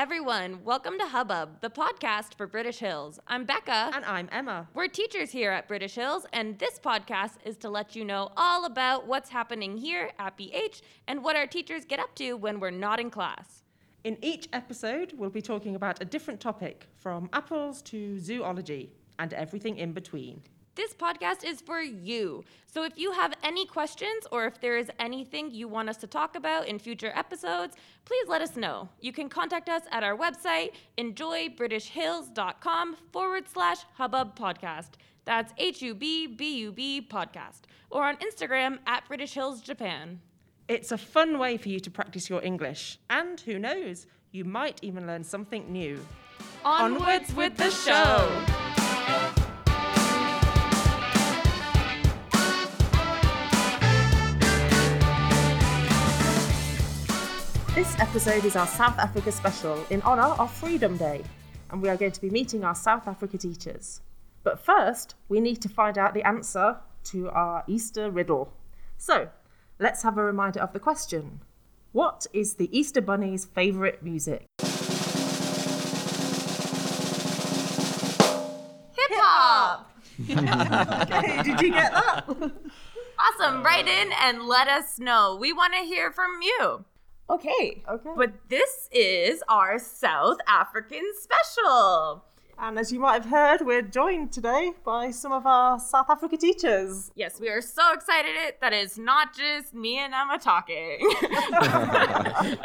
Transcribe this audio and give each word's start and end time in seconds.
everyone. 0.00 0.64
Welcome 0.64 0.98
to 0.98 1.04
Hubbub, 1.04 1.60
the 1.60 1.68
podcast 1.68 2.34
for 2.34 2.46
British 2.46 2.78
Hills. 2.78 3.20
I'm 3.28 3.44
Becca. 3.44 3.90
And 3.92 4.02
I'm 4.06 4.30
Emma. 4.32 4.66
We're 4.72 4.88
teachers 4.88 5.30
here 5.30 5.50
at 5.50 5.68
British 5.68 5.94
Hills, 5.94 6.24
and 6.32 6.58
this 6.58 6.78
podcast 6.78 7.32
is 7.44 7.58
to 7.58 7.68
let 7.68 7.94
you 7.94 8.06
know 8.06 8.30
all 8.34 8.64
about 8.64 9.06
what's 9.06 9.28
happening 9.28 9.76
here 9.76 10.10
at 10.18 10.38
BH 10.38 10.80
and 11.06 11.22
what 11.22 11.36
our 11.36 11.46
teachers 11.46 11.84
get 11.84 12.00
up 12.00 12.14
to 12.14 12.32
when 12.32 12.60
we're 12.60 12.70
not 12.70 12.98
in 12.98 13.10
class. 13.10 13.62
In 14.02 14.16
each 14.24 14.48
episode, 14.54 15.12
we'll 15.18 15.28
be 15.28 15.42
talking 15.42 15.76
about 15.76 16.00
a 16.00 16.06
different 16.06 16.40
topic 16.40 16.86
from 16.96 17.28
apples 17.34 17.82
to 17.82 18.18
zoology 18.18 18.94
and 19.18 19.34
everything 19.34 19.76
in 19.76 19.92
between. 19.92 20.40
This 20.76 20.94
podcast 20.94 21.44
is 21.44 21.60
for 21.60 21.80
you. 21.80 22.44
So 22.66 22.84
if 22.84 22.96
you 22.96 23.10
have 23.12 23.34
any 23.42 23.66
questions 23.66 24.26
or 24.30 24.46
if 24.46 24.60
there 24.60 24.76
is 24.76 24.88
anything 25.00 25.50
you 25.50 25.66
want 25.66 25.88
us 25.88 25.96
to 25.98 26.06
talk 26.06 26.36
about 26.36 26.68
in 26.68 26.78
future 26.78 27.12
episodes, 27.14 27.74
please 28.04 28.28
let 28.28 28.40
us 28.40 28.56
know. 28.56 28.88
You 29.00 29.12
can 29.12 29.28
contact 29.28 29.68
us 29.68 29.82
at 29.90 30.04
our 30.04 30.16
website, 30.16 30.70
enjoybritishhills.com 30.96 32.96
forward 33.12 33.48
slash 33.48 33.78
hubbub 33.94 34.38
podcast. 34.38 34.90
That's 35.24 35.52
H 35.58 35.82
U 35.82 35.94
B 35.94 36.28
B 36.28 36.58
U 36.60 36.72
B 36.72 37.06
podcast. 37.08 37.62
Or 37.90 38.04
on 38.04 38.16
Instagram 38.18 38.78
at 38.86 39.06
British 39.08 39.34
Hills 39.34 39.60
Japan. 39.60 40.20
It's 40.68 40.92
a 40.92 40.98
fun 40.98 41.40
way 41.40 41.56
for 41.56 41.68
you 41.68 41.80
to 41.80 41.90
practice 41.90 42.30
your 42.30 42.42
English. 42.44 43.00
And 43.10 43.40
who 43.40 43.58
knows, 43.58 44.06
you 44.30 44.44
might 44.44 44.78
even 44.82 45.08
learn 45.08 45.24
something 45.24 45.70
new. 45.72 45.98
Onwards 46.64 47.34
with 47.34 47.56
the 47.56 47.70
show. 47.70 49.36
This 57.80 57.98
episode 57.98 58.44
is 58.44 58.56
our 58.56 58.66
South 58.66 58.98
Africa 58.98 59.32
special 59.32 59.82
in 59.88 60.02
honour 60.02 60.34
of 60.38 60.52
Freedom 60.52 60.98
Day, 60.98 61.22
and 61.70 61.80
we 61.80 61.88
are 61.88 61.96
going 61.96 62.12
to 62.12 62.20
be 62.20 62.28
meeting 62.28 62.62
our 62.62 62.74
South 62.74 63.08
Africa 63.08 63.38
teachers. 63.38 64.02
But 64.42 64.62
first, 64.62 65.14
we 65.30 65.40
need 65.40 65.62
to 65.62 65.68
find 65.70 65.96
out 65.96 66.12
the 66.12 66.22
answer 66.22 66.76
to 67.04 67.30
our 67.30 67.64
Easter 67.66 68.10
riddle. 68.10 68.52
So, 68.98 69.30
let's 69.78 70.02
have 70.02 70.18
a 70.18 70.22
reminder 70.22 70.60
of 70.60 70.74
the 70.74 70.78
question 70.78 71.40
What 71.92 72.26
is 72.34 72.56
the 72.56 72.68
Easter 72.78 73.00
Bunny's 73.00 73.46
favourite 73.46 74.02
music? 74.02 74.44
Hip 74.58 74.68
hop. 79.14 79.90
Okay, 80.20 81.42
did 81.44 81.60
you 81.62 81.72
get 81.72 81.92
that? 81.92 82.26
Awesome. 83.20 83.62
Write 83.62 83.88
in 83.88 84.12
and 84.20 84.42
let 84.42 84.68
us 84.68 84.98
know. 84.98 85.38
We 85.40 85.54
want 85.54 85.72
to 85.72 85.80
hear 85.80 86.10
from 86.10 86.42
you. 86.42 86.84
Okay. 87.30 87.80
Okay. 87.88 88.10
But 88.16 88.32
this 88.48 88.88
is 88.90 89.42
our 89.48 89.78
South 89.78 90.38
African 90.48 91.04
special. 91.16 92.24
And 92.58 92.76
as 92.76 92.92
you 92.92 92.98
might 92.98 93.22
have 93.22 93.26
heard, 93.26 93.60
we're 93.64 93.82
joined 93.82 94.32
today 94.32 94.72
by 94.84 95.12
some 95.12 95.30
of 95.30 95.46
our 95.46 95.78
South 95.78 96.10
Africa 96.10 96.36
teachers. 96.36 97.12
Yes, 97.14 97.40
we 97.40 97.48
are 97.48 97.62
so 97.62 97.92
excited 97.94 98.34
that 98.60 98.72
it's 98.72 98.98
not 98.98 99.34
just 99.34 99.72
me 99.72 99.98
and 99.98 100.12
Emma 100.12 100.38
talking. 100.38 100.98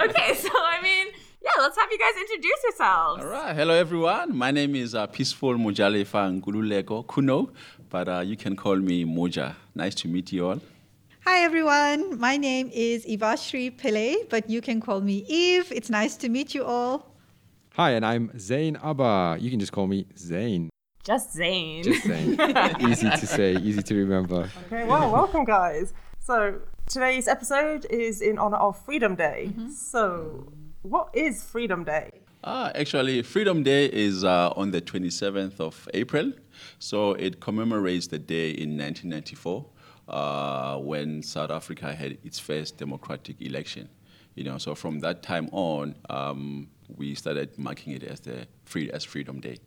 okay, 0.06 0.34
so 0.34 0.50
I 0.52 0.80
mean, 0.82 1.08
yeah, 1.44 1.62
let's 1.62 1.78
have 1.78 1.90
you 1.92 2.00
guys 2.00 2.20
introduce 2.20 2.64
yourselves. 2.64 3.24
All 3.24 3.30
right. 3.30 3.56
Hello, 3.56 3.74
everyone. 3.76 4.36
My 4.36 4.50
name 4.50 4.76
is 4.76 4.96
uh, 4.96 5.06
Peaceful 5.06 5.54
Mojalefa 5.54 6.42
Ngululeko 6.42 7.06
Kuno, 7.06 7.52
but 7.92 8.10
uh, 8.10 8.20
you 8.22 8.36
can 8.36 8.56
call 8.56 8.78
me 8.78 9.06
Moja. 9.06 9.56
Nice 9.76 9.94
to 9.96 10.08
meet 10.08 10.34
you 10.34 10.48
all. 10.48 10.60
Hi 11.28 11.40
everyone, 11.40 12.20
my 12.20 12.38
name 12.38 12.70
is 12.72 13.04
Ivashri 13.04 13.76
Pele, 13.76 14.16
but 14.30 14.48
you 14.48 14.62
can 14.62 14.80
call 14.80 15.02
me 15.02 15.26
Eve. 15.28 15.72
It's 15.72 15.90
nice 15.90 16.16
to 16.18 16.30
meet 16.30 16.54
you 16.54 16.64
all. 16.64 17.16
Hi, 17.74 17.94
and 17.94 18.06
I'm 18.06 18.30
Zain 18.38 18.76
Abba. 18.76 19.38
You 19.40 19.50
can 19.50 19.60
just 19.60 19.72
call 19.72 19.88
me 19.88 20.06
Zain. 20.16 20.70
Just 21.04 21.34
Zain. 21.34 21.84
Just 21.84 22.06
Zain. 22.06 22.40
easy 22.80 23.10
to 23.10 23.26
say, 23.26 23.56
easy 23.56 23.82
to 23.82 23.96
remember. 23.96 24.52
Okay, 24.68 24.86
well, 24.86 25.12
welcome, 25.12 25.46
guys. 25.46 25.96
So, 26.20 26.60
today's 26.88 27.28
episode 27.28 27.86
is 27.90 28.22
in 28.22 28.38
honor 28.38 28.58
of 28.58 28.78
Freedom 28.86 29.16
Day. 29.16 29.52
So, 29.76 30.54
what 30.84 31.10
is 31.16 31.44
Freedom 31.44 31.84
Day? 31.84 32.12
Ah, 32.44 32.72
actually, 32.76 33.24
Freedom 33.24 33.64
Day 33.64 33.86
is 33.86 34.24
uh, 34.24 34.54
on 34.56 34.70
the 34.70 34.80
27th 34.80 35.60
of 35.60 35.90
April. 35.96 36.34
So 36.78 37.14
it 37.14 37.40
commemorates 37.40 38.06
the 38.08 38.20
day 38.20 38.52
in 38.52 38.78
1994 38.78 39.66
uh, 40.08 40.78
when 40.78 41.24
South 41.24 41.52
Africa 41.52 41.94
had 41.94 42.18
its 42.24 42.40
first 42.40 42.78
democratic 42.78 43.42
election. 43.42 43.90
You 44.36 44.44
know, 44.44 44.58
so 44.58 44.76
from 44.76 45.00
that 45.00 45.24
time 45.24 45.50
on, 45.52 45.96
um, 46.10 46.68
we 46.98 47.16
started 47.16 47.58
marking 47.58 47.94
it 47.94 48.04
as 48.04 48.20
the 48.20 48.48
free 48.66 48.92
as 48.92 49.04
Freedom 49.04 49.40
Day, 49.40 49.58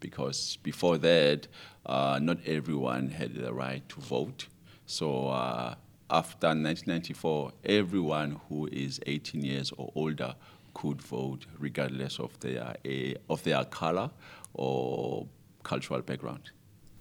because 0.00 0.58
before 0.62 0.98
that, 0.98 1.48
uh, 1.86 2.18
not 2.22 2.38
everyone 2.46 3.08
had 3.08 3.34
the 3.34 3.52
right 3.52 3.88
to 3.88 4.00
vote. 4.00 4.46
So 4.86 5.28
uh, 5.28 5.74
after 6.10 6.48
1994, 6.48 7.52
everyone 7.64 8.40
who 8.48 8.66
is 8.66 9.00
18 9.06 9.42
years 9.42 9.72
or 9.76 9.90
older 9.94 10.34
could 10.74 11.02
vote, 11.02 11.46
regardless 11.58 12.20
of 12.20 12.38
their 12.40 12.76
eh, 12.84 13.14
of 13.28 13.42
their 13.42 13.64
color 13.64 14.10
or 14.54 15.26
cultural 15.62 16.00
background. 16.02 16.50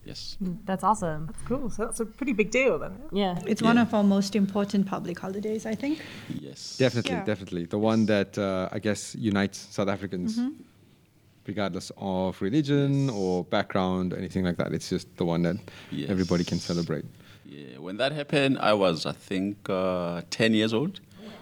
Yes. 0.08 0.38
That's 0.66 0.84
awesome. 0.84 1.26
That's 1.28 1.42
cool, 1.48 1.70
so 1.70 1.86
that's 1.86 2.00
a 2.00 2.06
pretty 2.06 2.34
big 2.34 2.50
deal 2.52 2.80
then. 2.80 2.94
Yeah. 3.12 3.38
It's 3.46 3.62
one 3.62 3.78
of 3.78 3.94
our 3.94 4.04
most 4.04 4.36
important 4.36 4.86
public 4.88 5.20
holidays, 5.20 5.66
I 5.66 5.76
think. 5.76 6.02
Yes. 6.30 6.78
Definitely, 6.78 7.12
Yeah. 7.12 7.26
definitely. 7.26 7.66
The 7.66 7.78
one 7.92 8.06
that 8.08 8.38
uh, 8.38 8.70
I 8.72 8.80
guess 8.80 9.16
unites 9.16 9.58
South 9.72 9.90
Africans, 9.90 10.40
regardless 11.46 11.92
of 11.98 12.42
religion 12.42 13.10
or 13.10 13.44
background, 13.46 14.14
anything 14.14 14.44
like 14.46 14.58
that. 14.58 14.74
It's 14.74 14.90
just 14.90 15.08
the 15.18 15.26
one 15.26 15.42
that 15.44 15.58
Yes. 15.92 16.10
everybody 16.10 16.44
can 16.44 16.60
celebrate. 16.60 17.06
Yeah, 17.46 17.78
when 17.80 17.98
that 17.98 18.12
happened, 18.12 18.58
I 18.60 18.74
was, 18.74 19.06
I 19.06 19.14
think, 19.14 19.70
uh, 19.70 20.22
10 20.30 20.54
years 20.54 20.74
old. 20.74 21.00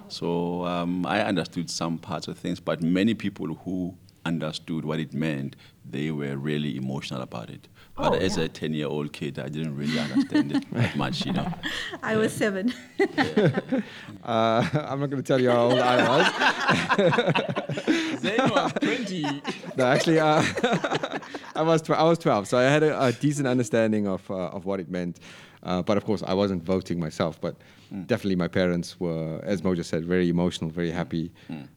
So 0.08 0.64
um, 0.66 1.04
I 1.08 1.22
understood 1.24 1.68
some 1.70 1.98
parts 1.98 2.28
of 2.28 2.38
things, 2.38 2.60
but 2.60 2.82
many 2.84 3.16
people 3.16 3.48
who 3.66 3.96
understood 4.24 4.86
what 4.86 5.00
it 5.00 5.14
meant, 5.14 5.56
they 5.84 6.12
were 6.12 6.36
really 6.38 6.78
emotional 6.78 7.22
about 7.22 7.50
it. 7.50 7.68
But 7.98 8.12
Oh, 8.12 8.16
as 8.16 8.38
yeah. 8.38 8.44
a 8.44 8.48
10 8.50 8.74
year 8.74 8.88
old 8.88 9.14
kid, 9.14 9.40
I 9.40 9.48
didn't 9.48 9.76
really 9.78 9.98
understand 9.98 10.52
it 10.52 10.66
that 10.74 10.96
much, 11.04 11.26
you 11.26 11.32
know. 11.34 11.48
I 12.04 12.18
was 12.18 12.34
seven. 12.34 12.74
Uh, 14.24 14.68
I'm 14.74 15.00
not 15.00 15.12
going 15.12 15.22
to 15.22 15.28
tell 15.28 15.40
you 15.40 15.52
how 15.52 15.66
old 15.70 15.78
I 15.78 16.08
was. 16.10 16.26
Zain 18.22 18.40
was 18.50 18.72
20. 18.74 19.42
No, 19.78 19.86
actually, 19.86 20.20
uh, 20.20 20.42
I 21.56 21.62
was 21.62 21.84
tw- 21.84 21.92
I 21.92 22.02
was 22.04 22.18
12, 22.18 22.48
so 22.48 22.58
I 22.58 22.64
had 22.64 22.82
a, 22.82 23.06
a 23.06 23.12
decent 23.12 23.48
understanding 23.48 24.08
of 24.08 24.28
uh, 24.32 24.48
of 24.48 24.66
what 24.66 24.80
it 24.80 24.90
meant. 24.90 25.20
Uh, 25.62 25.84
but 25.84 25.96
of 25.98 26.06
course, 26.06 26.24
I 26.26 26.34
wasn't 26.34 26.64
voting 26.64 27.00
myself. 27.00 27.40
But 27.40 27.56
definitely, 28.08 28.36
my 28.36 28.48
parents 28.48 29.00
were, 29.00 29.40
as 29.44 29.64
Mo 29.64 29.76
just 29.76 29.92
said, 29.92 30.06
very 30.06 30.28
emotional, 30.30 30.72
very 30.72 30.90
happy 30.92 31.32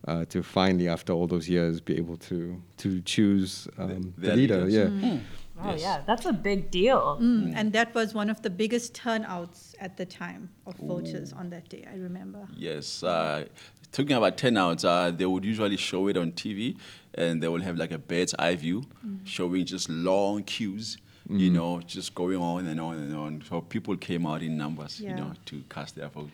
uh, 0.07 0.25
to 0.27 0.43
finally, 0.43 0.89
after 0.89 1.13
all 1.13 1.27
those 1.27 1.51
years, 1.51 1.81
be 1.83 1.97
able 1.99 2.17
to 2.29 2.57
to 2.79 3.03
choose 3.03 3.69
um, 3.77 4.15
the, 4.17 4.27
their 4.29 4.37
leader. 4.37 4.65
leaders. 4.65 4.93
Yeah. 5.03 5.19
Oh, 5.61 5.75
yeah, 5.75 6.03
that's 6.07 6.27
a 6.27 6.33
big 6.33 6.71
deal. 6.71 7.19
Mm, 7.21 7.53
and 7.57 7.73
that 7.73 7.95
was 7.95 8.15
one 8.15 8.31
of 8.31 8.43
the 8.43 8.51
biggest 8.51 8.95
turnouts 8.95 9.75
at 9.81 9.97
the 9.97 10.07
time 10.07 10.51
of 10.67 10.77
voters 10.77 11.33
on 11.33 11.51
that 11.51 11.69
day, 11.69 11.85
I 11.91 11.97
remember. 11.97 12.47
Yes. 12.57 13.03
Uh, 13.03 13.47
talking 13.93 14.17
about 14.17 14.37
turnouts, 14.37 14.85
uh, 14.85 15.11
they 15.11 15.27
would 15.27 15.45
usually 15.45 15.77
show 15.77 16.07
it 16.09 16.17
on 16.17 16.33
TV 16.33 16.77
and 17.15 17.43
they 17.43 17.49
will 17.49 17.63
have 17.63 17.77
like 17.77 17.91
a 17.91 17.99
bird's 17.99 18.35
eye 18.39 18.55
view 18.55 18.85
showing 19.25 19.65
just 19.65 19.89
long 19.89 20.43
queues, 20.45 20.99
you 21.29 21.51
know, 21.51 21.81
just 21.81 22.15
going 22.15 22.39
on 22.39 22.67
and 22.67 22.81
on 22.81 22.97
and 22.97 23.17
on. 23.17 23.43
So 23.49 23.61
people 23.61 23.97
came 23.97 24.27
out 24.27 24.43
in 24.43 24.57
numbers, 24.57 25.01
you 25.01 25.15
know, 25.15 25.33
to 25.47 25.63
cast 25.69 25.97
their 25.97 26.09
vote. 26.09 26.31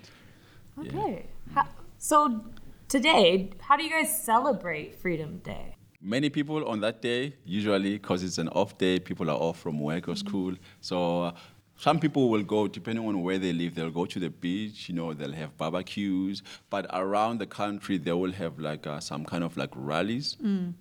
Yeah. 0.81 0.91
Okay. 0.93 1.27
How, 1.55 1.69
so 1.99 2.45
today, 2.89 3.51
how 3.61 3.77
do 3.77 3.85
you 3.85 3.91
guys 3.91 4.23
celebrate 4.23 4.97
Freedom 5.01 5.39
Day? 5.39 5.77
Many 6.07 6.29
people 6.29 6.69
on 6.69 6.81
that 6.81 7.01
day, 7.01 7.33
usually 7.47 7.93
because 7.95 8.23
it's 8.23 8.37
an 8.37 8.49
off 8.49 8.77
day, 8.77 8.99
people 9.01 9.31
are 9.31 9.39
off 9.39 9.59
from 9.59 9.81
work 9.81 10.07
or 10.07 10.15
school. 10.17 10.53
So 10.83 11.23
uh, 11.23 11.33
some 11.79 11.99
people 11.99 12.29
will 12.29 12.43
go, 12.43 12.69
depending 12.69 13.07
on 13.09 13.23
where 13.23 13.39
they 13.39 13.55
live, 13.55 13.75
they'll 13.75 13.91
go 13.91 14.05
to 14.05 14.21
the 14.21 14.29
beach, 14.29 14.89
you 14.91 14.95
know, 14.95 15.15
they'll 15.15 15.33
have 15.33 15.57
barbecues. 15.57 16.43
But 16.69 16.85
around 16.93 17.39
the 17.39 17.47
country, 17.47 17.97
they 17.97 18.13
will 18.13 18.33
have 18.33 18.59
like 18.59 18.87
uh, 18.87 19.01
some 19.01 19.25
kind 19.25 19.43
of 19.43 19.57
like 19.57 19.71
rallies 19.75 20.37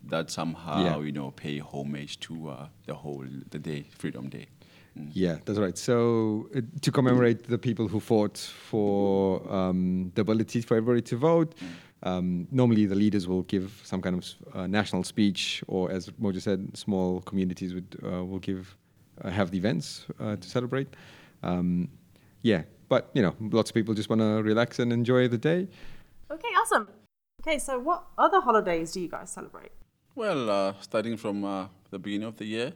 that 0.10 0.30
somehow, 0.30 0.84
Yeah. 0.84 1.00
you 1.00 1.14
know, 1.14 1.32
pay 1.32 1.60
homage 1.60 2.20
to 2.22 2.50
uh, 2.50 2.68
the 2.86 2.94
whole, 2.94 3.26
the 3.52 3.60
day, 3.60 3.86
Freedom 3.98 4.28
Day. 4.28 4.48
Yeah, 5.14 5.38
that's 5.46 5.58
right. 5.58 5.76
So 5.78 6.50
uh, 6.56 6.62
to 6.82 6.92
commemorate 6.92 7.48
the 7.48 7.58
people 7.58 7.88
who 7.88 8.00
fought 8.00 8.38
for 8.38 9.42
um, 9.52 10.12
the 10.16 10.22
ability 10.22 10.62
for 10.62 10.76
everybody 10.78 11.02
to 11.04 11.16
vote, 11.16 11.56
um, 12.04 12.48
normally 12.52 12.86
the 12.86 12.96
leaders 12.96 13.28
will 13.28 13.44
give 13.44 13.82
some 13.84 14.02
kind 14.02 14.16
of 14.18 14.56
uh, 14.56 14.68
national 14.68 15.04
speech, 15.04 15.64
or 15.68 15.92
as 15.92 16.10
Moja 16.22 16.42
said, 16.42 16.76
small 16.78 17.22
communities 17.22 17.74
would 17.74 17.98
uh, 18.04 18.24
will 18.24 18.40
give 18.40 18.78
uh, 19.24 19.30
have 19.30 19.52
the 19.52 19.58
events 19.58 20.06
uh, 20.20 20.36
to 20.36 20.50
celebrate. 20.50 20.88
Um, 21.42 21.90
yeah, 22.42 22.64
but 22.90 23.10
you 23.14 23.22
know, 23.22 23.36
lots 23.40 23.70
of 23.70 23.74
people 23.74 23.94
just 23.94 24.10
want 24.10 24.22
to 24.22 24.44
relax 24.44 24.80
and 24.80 24.92
enjoy 24.92 25.28
the 25.28 25.38
day. 25.38 25.68
Okay, 26.30 26.50
awesome. 26.62 26.88
Okay, 27.42 27.60
so 27.60 27.80
what 27.80 28.06
other 28.18 28.42
holidays 28.42 28.92
do 28.92 29.02
you 29.02 29.08
guys 29.10 29.30
celebrate? 29.30 29.72
Well, 30.16 30.50
uh, 30.50 30.74
starting 30.82 31.18
from 31.18 31.44
uh, 31.44 31.68
the 31.90 32.00
beginning 32.00 32.28
of 32.28 32.38
the 32.38 32.46
year, 32.46 32.74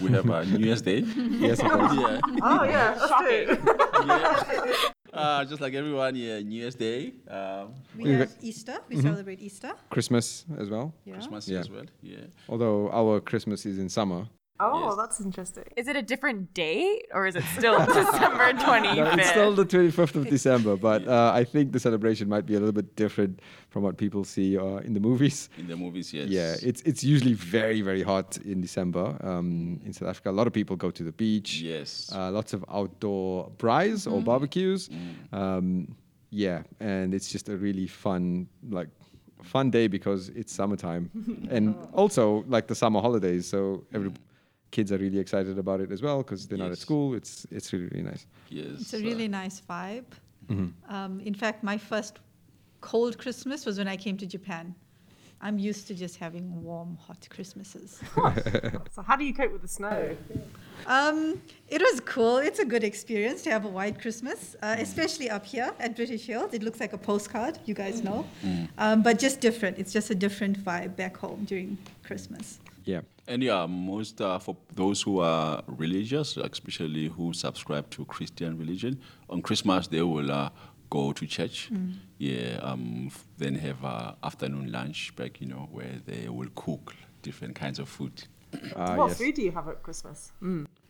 we 0.00 0.10
have 0.12 0.30
uh, 0.30 0.44
New 0.44 0.64
Year's 0.64 0.82
Day. 0.82 1.00
Yes, 1.38 1.60
of 1.60 1.70
course. 1.70 1.92
yeah. 1.94 2.20
Oh 2.42 2.64
yeah, 2.64 3.06
shocking. 3.06 3.48
yeah. 4.08 4.90
Uh, 5.18 5.44
just 5.44 5.60
like 5.60 5.74
everyone, 5.74 6.14
yeah, 6.16 6.40
New 6.40 6.60
Year's 6.62 6.74
Day, 6.74 7.12
um, 7.28 7.74
We 7.96 8.04
We 8.04 8.10
have 8.12 8.34
Easter. 8.40 8.76
We 8.88 9.00
celebrate 9.00 9.40
Easter. 9.42 9.72
Christmas 9.90 10.44
as 10.58 10.70
well. 10.70 10.92
Yeah. 11.04 11.14
Christmas 11.14 11.48
Yeah. 11.48 11.60
as 11.60 11.70
well. 11.70 11.84
Yeah. 12.02 12.18
Although 12.48 12.90
our 12.90 13.20
Christmas 13.20 13.66
is 13.66 13.78
in 13.78 13.88
summer. 13.88 14.26
Oh, 14.60 14.88
Yes. 14.88 14.96
that's 14.96 15.20
interesting. 15.20 15.64
Is 15.76 15.86
it 15.88 15.96
a 15.96 16.02
different 16.02 16.52
date 16.54 17.06
or 17.12 17.26
is 17.26 17.36
it 17.36 17.44
still 17.56 17.78
December 17.86 18.52
25th? 18.54 18.96
No, 18.96 19.10
it's 19.12 19.28
still 19.30 19.54
the 19.54 19.64
25th 19.64 20.16
of 20.16 20.28
December, 20.28 20.76
but 20.90 21.06
uh, 21.06 21.30
I 21.34 21.44
think 21.44 21.72
the 21.72 21.78
celebration 21.80 22.28
might 22.28 22.46
be 22.46 22.54
a 22.54 22.58
little 22.58 22.72
bit 22.72 22.96
different 22.96 23.40
from 23.70 23.82
what 23.84 23.96
people 23.96 24.24
see 24.24 24.58
uh, 24.58 24.78
in 24.78 24.94
the 24.94 25.00
movies. 25.00 25.48
In 25.58 25.68
the 25.68 25.76
movies, 25.76 26.12
yes. 26.12 26.28
Yeah, 26.28 26.56
it's 26.68 26.80
it's 26.82 27.04
usually 27.04 27.34
very 27.34 27.80
very 27.82 28.02
hot 28.02 28.36
in 28.44 28.60
December 28.60 29.16
um, 29.22 29.80
in 29.84 29.92
South 29.92 30.08
Africa. 30.08 30.30
A 30.30 30.36
lot 30.40 30.46
of 30.46 30.52
people 30.52 30.74
go 30.76 30.90
to 30.90 31.02
the 31.04 31.12
beach. 31.12 31.60
Yes. 31.60 32.10
Uh, 32.14 32.30
lots 32.30 32.52
of 32.52 32.64
outdoor 32.68 33.50
braais 33.58 34.10
or 34.10 34.20
barbecues. 34.20 34.90
Um, 35.32 35.94
yeah, 36.30 36.62
and 36.80 37.14
it's 37.14 37.28
just 37.30 37.48
a 37.48 37.56
really 37.56 37.86
fun 37.86 38.48
like 38.70 38.88
fun 39.42 39.70
day 39.70 39.86
because 39.86 40.30
it's 40.30 40.52
summertime, 40.52 41.10
and 41.50 41.74
also 41.92 42.44
like 42.48 42.66
the 42.66 42.74
summer 42.74 43.00
holidays. 43.00 43.46
So 43.48 43.84
every 43.94 44.10
kids 44.70 44.92
are 44.92 44.98
really 44.98 45.18
excited 45.18 45.58
about 45.58 45.80
it 45.80 45.90
as 45.90 46.02
well 46.02 46.18
because 46.18 46.46
they're 46.46 46.58
not 46.58 46.72
at 46.72 46.78
school. 46.78 47.14
It's 47.14 47.46
it's 47.50 47.72
really 47.72 47.86
really 47.86 48.02
nice. 48.02 48.26
yes. 48.48 48.80
It's 48.80 48.94
a 48.94 48.98
uh, 48.98 49.00
really 49.00 49.28
nice 49.28 49.60
vibe. 49.60 50.04
Um, 50.50 51.20
in 51.20 51.34
fact, 51.34 51.62
my 51.62 51.76
first 51.76 52.20
cold 52.80 53.18
Christmas 53.18 53.66
was 53.66 53.76
when 53.78 53.88
I 53.88 53.96
came 53.96 54.16
to 54.16 54.26
Japan. 54.26 54.74
I'm 55.40 55.58
used 55.58 55.86
to 55.88 55.94
just 55.94 56.16
having 56.16 56.62
warm, 56.64 56.98
hot 57.06 57.26
Christmases. 57.30 58.00
So 58.94 59.02
how 59.02 59.14
do 59.14 59.24
you 59.24 59.32
cope 59.32 59.52
with 59.52 59.62
the 59.62 59.68
snow? 59.68 60.16
Um, 60.86 61.40
it 61.68 61.80
was 61.80 62.00
cool. 62.00 62.38
It's 62.38 62.58
a 62.58 62.64
good 62.64 62.82
experience 62.82 63.42
to 63.42 63.50
have 63.50 63.64
a 63.64 63.68
white 63.68 64.00
Christmas, 64.00 64.56
uh, 64.62 64.74
especially 64.78 65.30
up 65.30 65.46
here 65.46 65.72
at 65.78 65.94
British 65.94 66.26
Hills. 66.26 66.52
It 66.52 66.62
looks 66.64 66.80
like 66.80 66.92
a 66.92 66.98
postcard, 66.98 67.60
you 67.66 67.74
guys 67.74 68.02
know, 68.02 68.26
um, 68.78 69.02
but 69.02 69.20
just 69.20 69.40
different. 69.40 69.78
It's 69.78 69.92
just 69.92 70.10
a 70.10 70.14
different 70.14 70.58
vibe 70.58 70.96
back 70.96 71.16
home 71.16 71.44
during 71.44 71.78
Christmas. 72.02 72.58
Yeah. 72.88 73.02
And 73.26 73.42
yeah, 73.42 73.66
most 73.66 74.18
uh, 74.22 74.38
for 74.38 74.56
those 74.74 75.02
who 75.02 75.20
are 75.20 75.62
religious, 75.66 76.38
especially 76.38 77.08
who 77.08 77.34
subscribe 77.34 77.90
to 77.90 78.06
Christian 78.06 78.56
religion, 78.56 78.98
on 79.28 79.42
Christmas 79.42 79.88
they 79.88 80.00
will 80.00 80.32
uh, 80.32 80.48
go 80.88 81.12
to 81.12 81.26
church. 81.26 81.70
Yeah, 82.16 82.58
um, 82.62 83.08
f- 83.08 83.26
then 83.36 83.56
have 83.56 83.84
uh, 83.84 84.14
afternoon 84.22 84.72
lunch 84.72 85.14
break, 85.16 85.38
you 85.42 85.48
know, 85.48 85.68
where 85.70 86.00
they 86.06 86.30
will 86.30 86.48
cook 86.54 86.94
different 87.20 87.54
kinds 87.54 87.78
of 87.78 87.90
food. 87.90 88.24
Uh, 88.74 88.94
what 88.94 89.08
yes. 89.08 89.18
food 89.18 89.34
do 89.34 89.42
you 89.42 89.52
have 89.52 89.68
at 89.68 89.82
Christmas? 89.82 90.32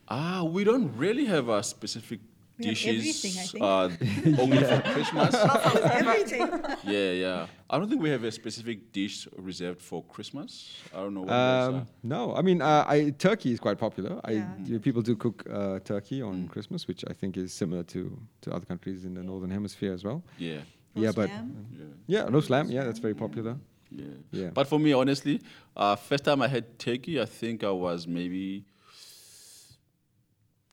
Ah, 0.07 0.43
we 0.43 0.63
don't 0.63 0.95
really 0.95 1.25
have 1.25 1.49
a 1.49 1.61
specific 1.61 2.21
We 2.21 2.27
have 2.27 2.28
dishes 2.61 2.97
everything, 2.97 3.33
I 3.39 3.45
think. 3.45 4.37
Uh, 4.37 4.41
only 4.43 4.57
for 4.63 4.81
Christmas. 4.93 5.35
Everything. 5.91 6.41
yeah, 6.85 7.11
yeah. 7.11 7.47
I 7.69 7.77
don't 7.77 7.89
think 7.89 8.01
we 8.01 8.09
have 8.09 8.23
a 8.23 8.31
specific 8.31 8.91
dish 8.91 9.27
reserved 9.37 9.81
for 9.81 10.03
Christmas. 10.03 10.75
I 10.93 10.97
don't 10.97 11.13
know 11.13 11.21
what 11.21 11.31
Um, 11.33 11.87
no, 12.03 12.35
I 12.35 12.41
mean, 12.41 12.61
uh, 12.61 12.85
I, 12.87 13.11
turkey 13.11 13.51
is 13.51 13.59
quite 13.59 13.77
popular. 13.77 14.19
I, 14.23 14.31
Yeah. 14.31 14.47
yeah, 14.65 14.77
people 14.79 15.01
do 15.01 15.15
cook 15.15 15.43
uh, 15.51 15.79
turkey 15.79 16.21
on 16.21 16.47
Christmas, 16.47 16.87
which 16.87 17.03
I 17.09 17.13
think 17.13 17.37
is 17.37 17.53
similar 17.53 17.83
to, 17.83 18.17
to 18.41 18.51
other 18.53 18.65
countries 18.65 19.05
in 19.05 19.13
the 19.13 19.23
northern 19.23 19.51
hemisphere 19.51 19.93
as 19.93 20.03
well. 20.03 20.23
Yeah, 20.37 20.61
yeah, 20.95 21.05
Roast 21.07 21.15
but 21.15 21.29
lamb. 21.29 21.67
yeah, 21.77 21.85
yeah, 22.23 22.29
roast 22.29 22.49
lamb. 22.49 22.69
Yeah, 22.71 22.83
that's 22.83 22.99
very 22.99 23.13
popular. 23.15 23.55
yeah. 23.91 24.05
Yeah. 24.31 24.49
But 24.53 24.67
for 24.67 24.79
me, 24.79 24.93
honestly, 24.93 25.41
uh, 25.75 25.95
first 25.95 26.23
time 26.25 26.41
I 26.41 26.47
had 26.47 26.77
turkey, 26.79 27.19
I 27.21 27.25
think 27.25 27.63
I 27.63 27.71
was 27.71 28.07
maybe 28.07 28.65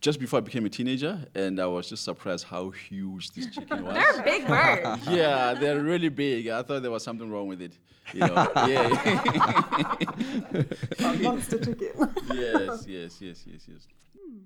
just 0.07 0.21
before 0.21 0.37
I 0.37 0.41
became 0.41 0.65
a 0.65 0.69
teenager, 0.69 1.19
and 1.35 1.59
I 1.59 1.67
was 1.67 1.89
just 1.89 2.05
surprised 2.05 2.45
how 2.45 2.71
huge 2.71 3.33
this 3.33 3.47
chicken 3.47 3.85
was. 3.87 3.95
They're 3.95 4.23
big 4.23 4.47
birds. 4.47 5.05
yeah, 5.11 5.53
they're 5.55 5.83
really 5.83 6.11
big. 6.11 6.47
I 6.47 6.63
thought 6.63 6.83
there 6.83 6.93
was 6.93 7.03
something 7.03 7.29
wrong 7.29 7.49
with 7.49 7.61
it. 7.61 7.73
You 8.15 8.21
know? 8.21 8.35
yeah. 8.69 8.89
Monster 11.21 11.59
chicken. 11.59 11.91
yes, 12.33 12.87
yes, 12.87 13.21
yes, 13.21 13.45
yes, 13.51 13.63
yes. 13.69 13.89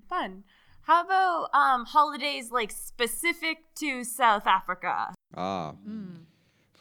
Fun. 0.08 0.44
How 0.80 1.04
about 1.04 1.50
um, 1.52 1.84
holidays 1.84 2.50
like 2.50 2.72
specific 2.72 3.58
to 3.80 4.02
South 4.02 4.46
Africa? 4.46 5.12
Ah. 5.36 5.74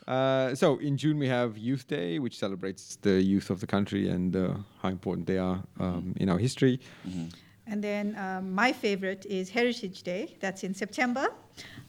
Uh, 0.08 0.56
so 0.56 0.78
in 0.78 0.96
June 0.96 1.20
we 1.20 1.28
have 1.28 1.58
Youth 1.58 1.86
Day, 1.88 2.18
which 2.18 2.40
celebrates 2.40 2.96
the 3.02 3.22
youth 3.22 3.50
of 3.50 3.60
the 3.60 3.68
country 3.68 4.08
and 4.08 4.36
uh, 4.38 4.54
how 4.82 4.88
important 4.88 5.28
they 5.28 5.38
are 5.38 5.62
um, 5.82 6.14
in 6.16 6.30
our 6.30 6.38
history. 6.38 6.80
And 7.70 7.84
then 7.84 8.16
um, 8.18 8.54
my 8.54 8.74
favorite 8.74 9.26
is 9.28 9.50
Heritage 9.50 10.04
Day. 10.04 10.36
That's 10.40 10.64
in 10.64 10.74
September. 10.74 11.28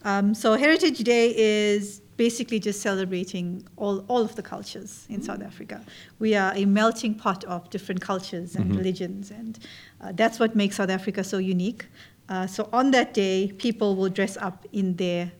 Um, 0.05 0.35
so 0.35 0.55
Heritage 0.55 0.99
Day 0.99 1.35
is 1.37 2.01
basically 2.17 2.61
just 2.61 2.83
celebrating 2.83 3.67
all, 3.77 4.05
all 4.09 4.21
of 4.21 4.35
the 4.37 4.43
cultures 4.43 5.07
in 5.09 5.23
South 5.23 5.43
Africa. 5.43 5.83
We 6.19 6.35
are 6.35 6.53
a 6.55 6.67
melting 6.67 7.15
pot 7.15 7.45
of 7.45 7.71
different 7.71 8.01
cultures 8.01 8.57
and 8.57 8.77
religions, 8.77 9.31
and 9.31 9.59
uh, 10.03 10.13
that's 10.15 10.39
what 10.39 10.55
makes 10.55 10.77
South 10.77 10.91
Africa 10.91 11.25
so 11.25 11.39
unique. 11.39 11.87
Uh, 12.29 12.47
so 12.47 12.69
on 12.73 12.91
that 12.91 13.15
day, 13.15 13.53
people 13.59 13.97
will 13.97 14.11
dress 14.11 14.37
up 14.37 14.67
in 14.73 14.97
their 14.97 15.33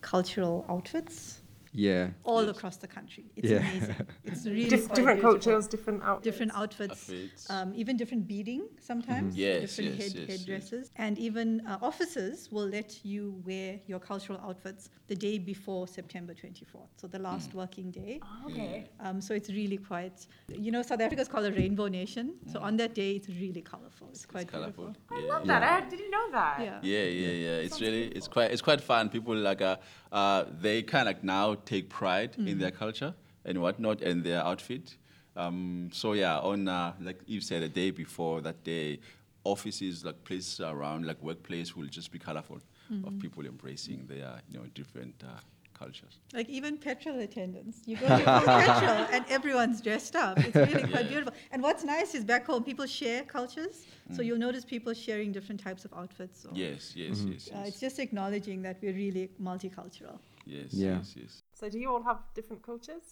cultural 0.00 0.64
outfits 0.68 1.39
Yeah. 1.72 2.08
all 2.24 2.48
across 2.48 2.76
the 2.78 2.88
country. 2.88 3.26
It's 3.36 3.48
Yeah. 3.50 3.58
amazing. 3.58 4.06
It's 4.24 4.44
really 4.46 4.68
Dif- 4.70 4.92
different 4.92 5.20
cultures, 5.20 5.66
different 5.68 6.02
outfits. 6.02 6.24
different 6.24 6.52
outfits, 6.60 7.00
Outfits. 7.10 7.50
um, 7.50 7.72
even 7.74 7.96
different 7.96 8.26
beading 8.26 8.62
sometimes, 8.80 9.36
Yes, 9.36 9.60
different 9.76 9.90
yes, 9.90 9.98
head, 10.02 10.12
yes, 10.20 10.28
yes. 10.28 10.38
headdresses, 10.40 10.90
and 10.96 11.16
even 11.18 11.48
uh, 11.66 11.78
offices 11.80 12.50
will 12.50 12.66
let 12.78 13.04
you 13.04 13.40
wear 13.46 13.78
your 13.86 14.00
cultural 14.00 14.38
outfits 14.48 14.90
the 15.06 15.14
day 15.14 15.38
before 15.38 15.86
September 15.86 16.34
24th, 16.34 16.88
so 16.96 17.06
the 17.06 17.18
Mm. 17.18 17.22
last 17.30 17.54
working 17.54 17.90
day. 17.92 18.20
Okay. 18.46 18.84
Um, 19.04 19.20
so 19.20 19.30
it's 19.34 19.50
really 19.50 19.76
quite, 19.76 20.26
you 20.66 20.70
know, 20.72 20.82
South 20.82 21.00
Africa 21.00 21.20
is 21.22 21.28
called 21.28 21.46
a 21.46 21.52
rainbow 21.52 21.86
nation. 21.86 22.34
So 22.52 22.58
on 22.60 22.76
that 22.78 22.94
day, 22.94 23.12
it's 23.18 23.28
really 23.28 23.62
colorful. 23.62 24.08
It's 24.10 24.26
quite 24.26 24.46
Mm. 24.48 24.52
Colorful. 24.56 24.84
beautiful. 24.86 25.16
I 25.16 25.20
love 25.32 25.46
that. 25.46 25.62
I 25.62 25.88
didn't 25.88 26.10
know 26.10 26.26
that. 26.32 26.56
Yeah. 26.60 26.80
Yeah, 26.82 27.04
yeah, 27.22 27.34
yeah. 27.46 27.64
It's 27.66 27.80
really, 27.80 28.04
it's 28.18 28.28
quite, 28.28 28.50
it's 28.50 28.62
quite 28.62 28.80
fun. 28.80 29.08
People 29.08 29.36
like, 29.36 29.62
uh, 29.62 29.76
uh, 30.12 30.44
they 30.60 30.82
kind 30.82 31.08
of 31.08 31.22
now 31.22 31.54
take 31.66 31.88
pride 31.88 32.36
in 32.38 32.58
their 32.58 32.70
culture 32.70 33.14
and 33.44 33.60
whatnot 33.60 34.00
and 34.02 34.22
their 34.24 34.40
outfit. 34.44 34.96
Um, 35.36 35.90
so 35.92 36.12
yeah, 36.14 36.38
on 36.38 36.68
uh, 36.68 36.92
like 37.00 37.20
Eve 37.26 37.42
said, 37.44 37.62
the 37.62 37.68
day 37.68 37.90
before 37.90 38.40
that 38.42 38.62
day, 38.64 38.98
offices 39.44 40.04
like 40.04 40.22
places 40.24 40.60
around, 40.60 41.06
like 41.06 41.22
workplace, 41.22 41.74
will 41.76 41.86
just 41.86 42.10
be 42.12 42.18
colorful 42.18 42.58
of 43.04 43.16
people 43.20 43.46
embracing 43.46 44.04
their, 44.08 44.40
you 44.50 44.58
know, 44.58 44.64
different 44.74 45.14
uh, 45.24 45.38
cultures. 45.72 46.18
Like 46.34 46.48
even 46.48 46.76
petrol 46.76 47.20
attendants. 47.20 47.82
You 47.86 47.96
go 47.96 48.08
to 48.08 48.16
full 48.16 48.46
petrol 48.46 49.06
and 49.12 49.24
everyone's 49.28 49.80
dressed 49.80 50.16
up. 50.16 50.38
It's 50.38 50.56
really 50.56 50.82
quite 50.90 51.04
Yeah. 51.04 51.08
beautiful. 51.12 51.32
And 51.52 51.62
what's 51.62 51.84
nice 51.84 52.14
is 52.16 52.24
back 52.24 52.46
home, 52.46 52.64
people 52.64 52.86
share 52.86 53.22
cultures. 53.22 53.86
So 54.10 54.22
you'll 54.22 54.38
notice 54.38 54.64
people 54.64 54.92
sharing 54.92 55.30
different 55.30 55.60
types 55.60 55.84
of 55.84 55.92
outfits. 55.94 56.44
Or, 56.44 56.52
Yes, 56.54 56.94
yes, 56.96 57.24
yes, 57.32 57.48
Uh, 57.48 57.58
yes, 57.58 57.68
it's 57.68 57.80
just 57.80 57.98
acknowledging 58.00 58.60
that 58.62 58.78
we're 58.82 58.92
really 58.94 59.30
multicultural. 59.40 60.18
Yes, 60.56 60.72
Yeah. 60.72 60.96
yes, 60.98 61.14
yes. 61.16 61.32
So 61.54 61.68
do 61.68 61.78
you 61.78 61.88
all 61.92 62.02
have 62.02 62.18
different 62.34 62.62
cultures 62.62 63.06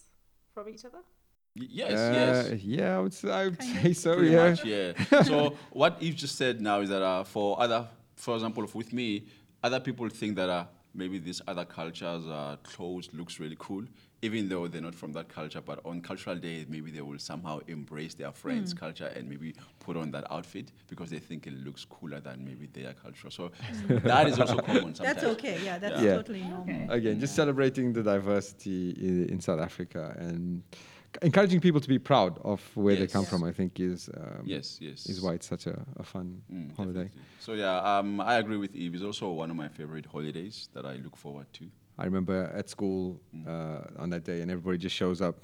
from 0.53 0.69
each 0.69 0.85
other? 0.85 1.01
Y- 1.55 1.67
Yes, 1.81 1.91
Uh, 1.91 2.13
yes. 2.19 2.63
Yeah, 2.63 2.97
I 2.97 2.99
would 3.03 3.13
say, 3.13 3.29
I 3.41 3.43
would 3.47 3.61
say 3.63 3.93
so. 3.93 4.15
Pretty 4.15 4.31
yeah. 4.31 4.49
much, 4.49 4.65
yeah. 4.65 5.23
so 5.23 5.37
what 5.81 5.97
Eve 6.01 6.15
just 6.15 6.35
said 6.35 6.61
now 6.61 6.77
is 6.81 6.89
that 6.89 7.01
uh, 7.01 7.23
for 7.23 7.59
other, 7.63 7.87
for 8.15 8.35
example, 8.35 8.65
with 8.73 8.91
me, 8.93 9.25
other 9.63 9.79
people 9.79 10.07
think 10.09 10.35
that 10.35 10.49
uh, 10.49 10.65
maybe 10.93 11.17
these 11.19 11.41
other 11.47 11.65
cultures' 11.65 12.25
uh, 12.27 12.57
clothes 12.63 13.09
looks 13.13 13.39
really 13.39 13.57
cool, 13.59 13.83
even 14.21 14.49
though 14.49 14.67
they're 14.67 14.81
not 14.81 14.95
from 14.95 15.13
that 15.13 15.29
culture. 15.29 15.61
But 15.61 15.79
on 15.85 16.01
cultural 16.01 16.35
day, 16.35 16.65
maybe 16.67 16.91
they 16.91 17.01
will 17.01 17.19
somehow 17.19 17.59
embrace 17.67 18.13
their 18.13 18.31
friend's 18.31 18.73
culture 18.73 19.11
and 19.15 19.29
maybe 19.29 19.55
put 19.79 19.95
on 19.95 20.11
that 20.11 20.29
outfit 20.31 20.71
because 20.89 21.09
they 21.09 21.19
think 21.19 21.47
it 21.47 21.53
looks 21.53 21.85
cooler 21.85 22.19
than 22.19 22.43
maybe 22.43 22.67
their 22.67 22.93
culture. 22.93 23.29
So 23.29 23.51
that 24.03 24.27
is 24.27 24.39
also 24.39 24.57
common. 24.59 24.93
Sometimes. 24.95 25.21
That's 25.21 25.23
okay. 25.35 25.59
Yeah, 25.63 25.77
that's 25.77 26.01
Yeah. 26.01 26.15
totally 26.15 26.43
normal. 26.43 26.91
Again, 26.91 27.19
just 27.19 27.35
celebrating 27.35 27.93
the 27.93 28.03
diversity 28.03 28.91
in, 28.91 29.29
in 29.29 29.39
South 29.39 29.59
Africa 29.59 30.15
and 30.19 30.63
encouraging 31.21 31.59
people 31.59 31.79
to 31.81 31.87
be 31.87 31.97
proud 31.97 32.37
of 32.43 32.61
where 32.75 32.95
they 32.95 33.01
Yes. 33.01 33.13
come 33.13 33.25
from. 33.25 33.43
I 33.43 33.51
think 33.51 33.79
is 33.79 34.09
um, 34.15 34.43
Yes, 34.45 34.77
yes. 34.81 35.05
is 35.05 35.21
why 35.21 35.33
it's 35.33 35.47
such 35.47 35.65
a, 35.67 35.79
a 35.97 36.03
fun 36.03 36.41
Mm, 36.53 36.75
holiday. 36.75 37.03
definitely. 37.05 37.21
So 37.39 37.53
yeah, 37.53 37.77
um, 37.99 38.19
I 38.21 38.35
agree 38.35 38.57
with 38.57 38.75
Eve. 38.75 38.95
It's 38.95 39.03
also 39.03 39.31
one 39.31 39.49
of 39.49 39.55
my 39.55 39.69
favorite 39.69 40.05
holidays 40.05 40.67
that 40.73 40.85
I 40.85 40.95
look 40.97 41.15
forward 41.15 41.47
to. 41.53 41.65
I 41.99 42.05
remember 42.05 42.51
at 42.55 42.69
school 42.69 43.19
uh, 43.45 43.81
on 44.01 44.09
that 44.11 44.23
day, 44.23 44.41
and 44.41 44.49
everybody 44.49 44.77
just 44.77 44.95
shows 44.95 45.21
up. 45.21 45.35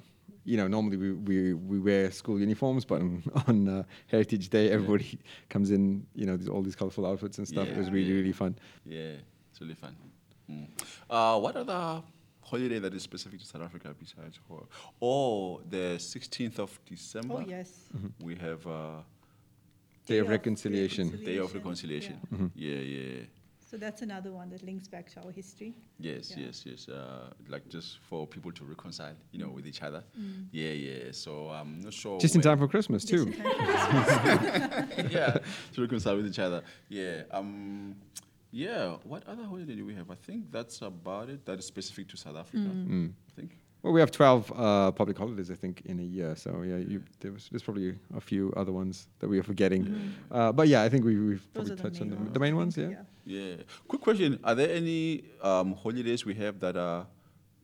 You 0.45 0.57
know, 0.57 0.67
normally 0.67 0.97
we, 0.97 1.11
we, 1.11 1.53
we 1.53 1.79
wear 1.79 2.11
school 2.11 2.39
uniforms, 2.39 2.85
but 2.85 3.01
on, 3.01 3.23
on 3.47 3.67
uh, 3.67 3.83
Heritage 4.07 4.49
Day, 4.49 4.69
everybody 4.71 5.19
comes 5.49 5.71
in. 5.71 6.05
You 6.15 6.25
know, 6.27 6.37
these, 6.37 6.47
all 6.47 6.61
these 6.61 6.75
colorful 6.75 7.05
outfits 7.05 7.37
and 7.39 7.47
stuff. 7.47 7.67
it 7.67 7.77
was 7.77 7.91
really 7.91 8.09
yeah. 8.09 8.15
really 8.15 8.31
fun. 8.31 8.55
Yeah, 8.85 9.15
it's 9.51 9.59
really 9.59 9.75
fun. 9.75 9.95
Mm. 10.49 10.67
Uh, 11.09 11.39
what 11.39 11.55
other 11.57 12.03
holiday 12.41 12.79
that 12.79 12.93
is 12.93 13.03
specific 13.03 13.39
to 13.39 13.45
South 13.45 13.63
Africa 13.63 13.93
besides 13.99 14.39
ho- 14.47 14.67
Oh, 15.01 15.61
the 15.67 15.97
16th 15.97 16.59
of 16.59 16.79
December. 16.85 17.35
Oh, 17.39 17.45
yes. 17.45 17.71
We 18.21 18.35
have 18.35 18.65
uh, 18.67 19.01
Day 20.05 20.19
of 20.19 20.25
of 20.25 20.31
reconciliation. 20.31 21.23
Day 21.23 21.37
of 21.37 21.53
Reconciliation. 21.53 22.51
Yeah, 22.55 22.75
yeah. 22.77 23.23
So 23.75 23.79
that's 23.79 24.01
another 24.01 24.31
one 24.31 24.49
that 24.51 24.63
links 24.63 24.87
back 24.87 25.11
to 25.11 25.21
our 25.25 25.31
history. 25.31 25.75
Yes, 25.99 26.31
Yeah. 26.31 26.45
yes, 26.45 26.65
yes. 26.65 26.87
Uh, 26.87 27.33
like 27.49 27.67
just 27.67 27.97
for 28.09 28.25
people 28.25 28.49
to 28.53 28.63
reconcile, 28.63 29.15
you 29.33 29.39
know, 29.39 29.49
with 29.49 29.67
each 29.67 29.83
other. 29.83 30.01
Mm. 30.17 30.45
Yeah, 30.53 30.69
yeah. 30.71 31.11
So 31.11 31.49
I'm 31.49 31.81
not 31.81 31.93
sure. 31.93 32.17
Just 32.17 32.35
in 32.35 32.41
time 32.41 32.57
for 32.57 32.69
Christmas 32.69 33.03
too. 33.03 33.33
yeah, 35.11 35.39
to 35.73 35.81
reconcile 35.81 36.15
with 36.15 36.27
each 36.27 36.39
other. 36.39 36.63
Yeah. 36.87 37.23
Um. 37.31 37.97
Yeah. 38.49 38.95
What 39.03 39.27
other 39.27 39.43
holiday 39.43 39.75
do 39.75 39.85
we 39.85 39.93
have? 39.95 40.09
I 40.09 40.15
think 40.15 40.49
that's 40.53 40.81
about 40.81 41.27
it. 41.27 41.45
That 41.45 41.59
is 41.59 41.65
specific 41.65 42.07
to 42.11 42.15
South 42.15 42.37
Africa. 42.37 42.69
Mm. 42.69 43.11
I 43.27 43.31
think. 43.35 43.57
Well, 43.83 43.91
we 43.91 43.99
have 43.99 44.09
12 44.09 44.53
uh, 44.55 44.91
public 44.93 45.17
holidays, 45.17 45.51
I 45.51 45.55
think, 45.55 45.81
in 45.85 45.99
a 45.99 46.03
year. 46.17 46.33
So 46.37 46.61
yeah, 46.63 46.77
you, 46.77 47.03
there 47.19 47.33
was, 47.33 47.49
there's 47.51 47.61
probably 47.61 47.93
a 48.15 48.21
few 48.21 48.53
other 48.55 48.71
ones 48.71 49.09
that 49.19 49.27
we 49.27 49.37
are 49.37 49.43
forgetting. 49.43 50.13
Uh, 50.31 50.53
but 50.53 50.69
yeah, 50.69 50.81
I 50.81 50.89
think 50.89 51.03
we, 51.03 51.19
we've 51.19 51.45
Those 51.53 51.67
probably 51.67 51.73
are 51.73 51.75
the 51.75 51.83
touched 51.83 52.01
on 52.01 52.09
the, 52.09 52.15
the 52.31 52.39
main 52.39 52.55
ones. 52.55 52.77
Yeah. 52.77 52.87
Yeah. 52.89 53.01
Quick 53.87 54.01
question: 54.01 54.39
Are 54.43 54.55
there 54.55 54.69
any 54.69 55.23
um, 55.41 55.73
holidays 55.75 56.25
we 56.25 56.35
have 56.35 56.59
that 56.59 56.77
are 56.77 57.07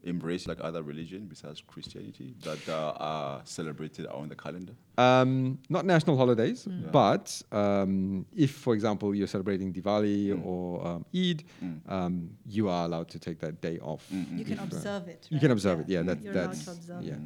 embraced 0.03 0.47
like 0.47 0.57
other 0.61 0.81
religion 0.81 1.27
besides 1.27 1.61
Christianity 1.61 2.33
that 2.41 2.67
uh, 2.67 2.93
are 2.97 3.41
celebrated 3.45 4.07
on 4.07 4.29
the 4.29 4.35
calendar? 4.35 4.73
Um, 4.97 5.59
not 5.69 5.85
national 5.85 6.17
holidays, 6.17 6.67
but 6.91 7.41
um, 7.51 8.25
if, 8.35 8.51
for 8.51 8.73
example, 8.73 9.13
you're 9.15 9.27
celebrating 9.27 9.73
Diwali 9.73 10.43
or 10.43 10.85
um, 10.85 11.05
Eid, 11.15 11.43
um, 11.87 12.31
you 12.45 12.69
are 12.69 12.85
allowed 12.85 13.09
to 13.09 13.19
take 13.19 13.39
that 13.39 13.61
day 13.61 13.79
off. 13.79 14.05
You 14.11 14.43
can 14.43 14.53
if, 14.53 14.59
uh, 14.61 14.63
observe 14.63 15.07
it. 15.07 15.27
You 15.29 15.39
can 15.39 15.49
right? 15.49 15.53
observe 15.53 15.79
it. 15.81 15.89
Yeah, 15.89 16.01
that, 16.03 16.21
You're 16.21 16.33
allowed 16.33 16.47
that's 16.47 16.65
to 16.65 16.71
observe 16.71 17.03
yeah. 17.03 17.13
it. 17.13 17.19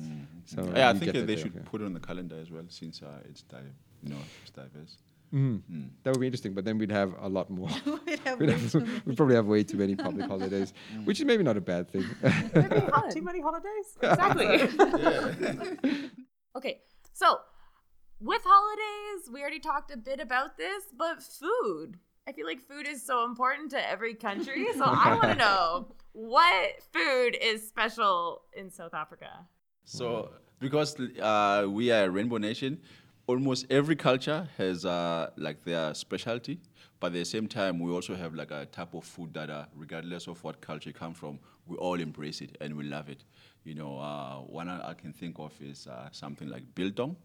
So 0.46 0.72
yeah, 0.76 0.90
I 0.90 0.92
think 0.94 1.06
get 1.06 1.14
that 1.14 1.20
that 1.20 1.28
they 1.28 1.36
should 1.38 1.48
off, 1.48 1.62
yeah. 1.64 1.70
put 1.70 1.82
it 1.82 1.86
on 1.86 1.94
the 1.94 2.00
calendar 2.00 2.38
as 2.42 2.52
well, 2.52 2.64
since 2.70 3.02
uh, 3.02 3.08
it's 3.30 3.42
di- 3.44 3.58
you 4.04 4.10
know, 4.10 4.18
it's 4.42 4.52
diverse. 4.52 4.98
Mhm. 5.34 5.62
Mm. 5.72 5.90
That 6.04 6.12
would 6.12 6.20
be 6.20 6.28
interesting, 6.28 6.54
but 6.54 6.66
then 6.66 6.78
we'd 6.78 6.92
have 6.92 7.14
a 7.20 7.28
lot 7.30 7.50
more. 7.50 7.68
We'd 8.06 8.20
have 8.20 8.40
we'd, 8.40 8.50
have- 8.50 8.74
we'd 9.06 9.18
probably 9.18 9.36
have 9.36 9.46
way 9.48 9.64
too 9.64 9.78
many 9.78 9.96
public 9.96 10.28
holidays, 10.28 10.74
Mm. 10.94 11.06
which 11.06 11.20
is 11.20 11.26
maybe 11.26 11.44
not 11.44 11.58
a 11.58 11.62
bad 11.62 11.90
thing. 11.90 12.04
Too 13.12 13.22
many 13.22 13.42
holidays? 13.42 13.98
Exactly. 14.02 16.00
okay, 16.56 16.82
so 17.14 17.40
with 18.20 18.42
holidays, 18.46 19.30
we 19.32 19.42
already 19.42 19.60
talked 19.60 19.92
a 19.92 19.98
bit 19.98 20.20
about 20.20 20.58
this, 20.58 20.84
but 20.98 21.22
food. 21.22 21.98
I 22.28 22.32
feel 22.32 22.46
like 22.48 22.62
food 22.62 22.88
is 22.88 23.06
so 23.06 23.24
important 23.26 23.70
to 23.72 23.90
every 23.90 24.16
country. 24.16 24.66
So 24.74 24.84
I 24.84 25.14
want 25.14 25.34
to 25.34 25.36
know 25.36 25.88
what 26.14 26.82
food 26.92 27.38
is 27.40 27.68
special 27.68 28.42
in 28.54 28.72
South 28.72 28.96
Africa. 28.96 29.30
So, 29.84 30.32
because 30.60 31.00
uh, 31.00 31.68
we 31.70 31.92
are 31.92 32.06
a 32.06 32.10
rainbow 32.10 32.38
nation, 32.38 32.80
almost 33.28 33.66
every 33.70 33.96
culture 33.96 34.48
has 34.58 34.86
uh, 34.86 35.30
like 35.38 35.64
their 35.64 35.94
specialty. 35.94 36.60
But 37.00 37.08
at 37.08 37.14
the 37.14 37.26
same 37.26 37.48
time, 37.48 37.80
we 37.80 37.92
also 37.92 38.16
have 38.16 38.34
like 38.34 38.52
a 38.52 38.66
type 38.68 38.94
of 38.94 39.04
food 39.04 39.34
that, 39.34 39.50
uh, 39.50 39.66
regardless 39.76 40.28
of 40.28 40.44
what 40.44 40.62
culture 40.62 40.90
you 40.90 40.94
come 40.94 41.14
from, 41.14 41.40
we 41.68 41.76
all 41.78 42.00
embrace 42.00 42.42
it 42.42 42.58
and 42.62 42.76
we 42.76 42.84
love 42.84 43.10
it. 43.10 43.24
You 43.64 43.74
know, 43.74 44.00
uh, 44.00 44.36
one 44.38 44.70
I 44.70 44.92
I 44.92 44.94
can 44.94 45.12
think 45.12 45.38
of 45.40 45.52
is 45.62 45.88
uh, 45.88 46.10
something 46.12 46.48
like 46.48 46.64
biltong. 46.76 47.16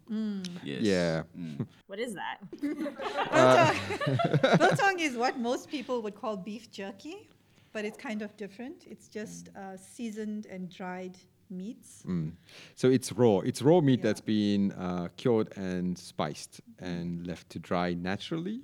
Yes. 0.64 0.82
Yeah. 0.82 1.22
Mm. 1.38 1.66
What 1.86 1.98
is 1.98 2.14
that? 2.14 2.38
Biltong 4.58 4.98
is 4.98 5.16
what 5.16 5.38
most 5.38 5.70
people 5.70 6.02
would 6.02 6.14
call 6.14 6.36
beef 6.36 6.70
jerky, 6.70 7.28
but 7.72 7.84
it's 7.84 7.98
kind 7.98 8.22
of 8.22 8.36
different. 8.36 8.84
It's 8.86 9.08
just 9.08 9.50
uh, 9.54 9.76
seasoned 9.76 10.46
and 10.46 10.70
dried 10.70 11.18
meats. 11.50 12.02
Mm. 12.06 12.32
So 12.76 12.88
it's 12.88 13.12
raw. 13.12 13.40
It's 13.40 13.62
raw 13.62 13.80
meat 13.80 14.00
Yeah. 14.00 14.04
that's 14.06 14.20
been 14.20 14.72
uh, 14.72 15.08
cured 15.16 15.48
and 15.56 15.98
spiced 15.98 16.60
and 16.78 17.26
left 17.26 17.50
to 17.50 17.58
dry 17.58 17.94
naturally. 17.94 18.60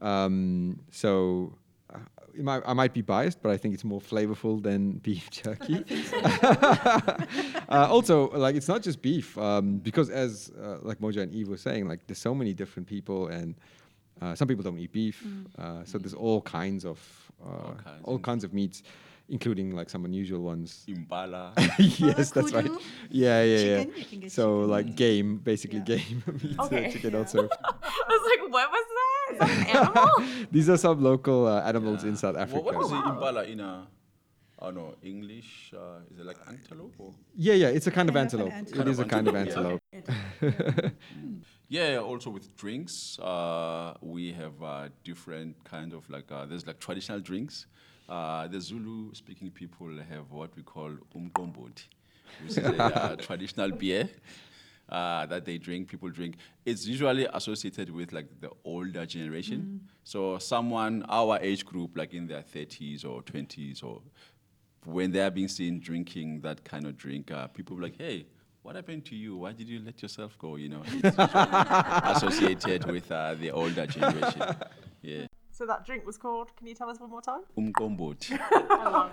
Um, 0.00 0.80
so 0.90 1.54
uh, 1.92 1.98
it 2.34 2.44
might, 2.44 2.62
I 2.64 2.72
might 2.72 2.94
be 2.94 3.02
biased, 3.02 3.42
but 3.42 3.50
I 3.50 3.56
think 3.56 3.74
it's 3.74 3.84
more 3.84 4.00
flavorful 4.00 4.62
than 4.62 4.92
beef 5.02 5.30
jerky. 5.30 5.84
uh, 7.68 7.86
also, 7.90 8.30
like 8.30 8.54
it's 8.56 8.68
not 8.68 8.82
just 8.82 9.02
beef, 9.02 9.36
um, 9.38 9.78
because 9.78 10.10
as 10.10 10.50
uh, 10.62 10.78
like 10.82 10.98
Moja 11.00 11.22
and 11.22 11.32
Eve 11.32 11.48
were 11.48 11.56
saying, 11.56 11.88
like 11.88 12.06
there's 12.06 12.18
so 12.18 12.34
many 12.34 12.52
different 12.54 12.86
people 12.88 13.28
and. 13.28 13.54
Uh, 14.22 14.34
some 14.34 14.46
people 14.46 14.62
don't 14.62 14.78
eat 14.78 14.92
beef, 14.92 15.26
uh, 15.58 15.82
so 15.82 15.96
there's 15.96 16.12
all 16.12 16.42
kinds 16.42 16.84
of 16.84 16.98
uh, 17.42 17.72
all 18.04 18.18
kinds 18.18 18.24
kinds, 18.26 18.44
of 18.44 18.52
meats, 18.52 18.82
including 19.30 19.74
like 19.74 19.88
some 19.88 20.04
unusual 20.04 20.42
ones. 20.42 20.84
Impala. 20.88 21.54
yes, 21.78 22.30
that's 22.32 22.52
right. 22.52 22.70
Yeah, 23.08 23.42
yeah, 23.42 23.56
chicken, 23.56 23.88
yeah. 23.94 23.96
you 23.98 24.04
can 24.04 24.20
get 24.20 24.32
So 24.32 24.44
chicken. 24.60 24.70
like 24.70 24.96
game, 24.96 25.36
basically 25.38 25.78
Yeah. 25.78 25.96
game 25.96 26.22
meat, 26.42 26.58
uh, 26.58 26.64
Okay. 26.66 26.90
chicken 26.92 27.12
Yeah. 27.12 27.18
also. 27.18 27.38
I 27.64 28.08
was 28.08 28.22
like, 28.30 28.52
what 28.52 28.68
was 28.70 28.86
that? 28.98 29.32
Is 29.32 29.38
that 29.38 29.50
an 29.50 29.76
animal? 29.76 30.46
These 30.50 30.68
are 30.68 30.76
some 30.76 31.00
local 31.02 31.46
uh, 31.46 31.62
animals 31.62 32.04
in 32.04 32.16
South 32.16 32.34
Wha- 32.34 32.42
Africa. 32.42 32.62
What 32.62 32.82
is 32.84 32.90
the 32.90 32.96
impala 32.96 33.44
in 33.44 33.60
a, 33.60 33.86
I 34.58 34.64
don't 34.66 34.74
know, 34.74 34.94
English? 35.02 35.72
Uh, 35.76 36.00
is 36.12 36.18
it 36.18 36.26
like 36.26 36.36
antelope? 36.48 36.94
Or? 36.98 37.14
Yeah, 37.36 37.54
yeah, 37.54 37.68
it's 37.68 37.86
a 37.86 37.90
kind 37.92 38.08
of 38.08 38.14
Kind 38.16 38.34
of 38.34 38.40
an 38.40 38.50
antelope. 38.50 38.52
antelope. 38.52 38.86
It 38.86 38.90
is 38.90 38.98
a 38.98 39.04
kind 39.04 39.28
of 39.28 39.36
Antelope, 39.36 39.80
antelope. 39.92 40.92
Yeah, 41.68 41.98
also 41.98 42.30
with 42.30 42.56
drinks, 42.56 43.16
uh, 43.20 43.94
we 44.00 44.32
have 44.32 44.60
uh, 44.60 44.88
different 45.04 45.62
kind 45.62 45.92
of 45.92 46.08
like 46.10 46.30
uh, 46.32 46.44
there's 46.46 46.66
like 46.66 46.80
traditional 46.80 47.20
drinks. 47.20 47.66
Uh, 48.10 48.48
the 48.48 48.60
Zulu 48.60 49.14
speaking 49.14 49.52
people 49.52 49.88
have 50.10 50.32
what 50.32 50.50
we 50.56 50.62
call 50.62 50.90
umqombothi, 51.16 51.84
which 52.42 52.48
is 52.48 52.58
a 52.58 52.82
uh, 52.82 53.16
traditional 53.26 53.70
beer 53.70 54.10
uh, 54.88 55.26
that 55.26 55.44
they 55.44 55.58
drink. 55.58 55.86
People 55.86 56.10
drink. 56.10 56.34
It's 56.66 56.84
usually 56.86 57.28
associated 57.32 57.88
with 57.88 58.12
like 58.12 58.26
the 58.40 58.50
older 58.64 59.06
generation. 59.06 59.82
So 60.02 60.38
someone 60.38 61.04
our 61.08 61.38
age 61.40 61.64
group, 61.64 61.96
like 61.96 62.12
in 62.12 62.26
their 62.26 62.42
30s 62.42 63.04
or 63.04 63.22
20s, 63.22 63.84
or 63.84 64.02
when 64.84 65.12
they 65.12 65.20
are 65.20 65.30
being 65.30 65.46
seen 65.46 65.78
drinking 65.78 66.40
that 66.40 66.64
kind 66.64 66.86
of 66.86 66.96
drink, 66.96 67.30
uh, 67.30 67.46
people 67.46 67.76
be 67.76 67.82
like, 67.82 67.96
hey. 67.96 68.26
What 68.62 68.76
happened 68.76 69.06
to 69.06 69.16
you? 69.16 69.38
Why 69.38 69.52
did 69.52 69.70
you 69.70 69.80
let 69.82 70.02
yourself 70.02 70.36
go? 70.38 70.56
You 70.56 70.68
know, 70.68 70.82
it's 70.84 71.16
associated 72.18 72.84
with 72.84 73.10
uh, 73.10 73.32
the 73.32 73.52
older 73.52 73.86
generation. 73.86 74.42
Yeah. 75.00 75.24
So 75.60 75.66
that 75.66 75.84
drink 75.84 76.06
was 76.06 76.16
called, 76.16 76.56
can 76.56 76.66
you 76.68 76.74
tell 76.74 76.88
us 76.88 76.98
one 76.98 77.10
more 77.10 77.20
time? 77.20 77.42
Umkombot. 77.58 78.30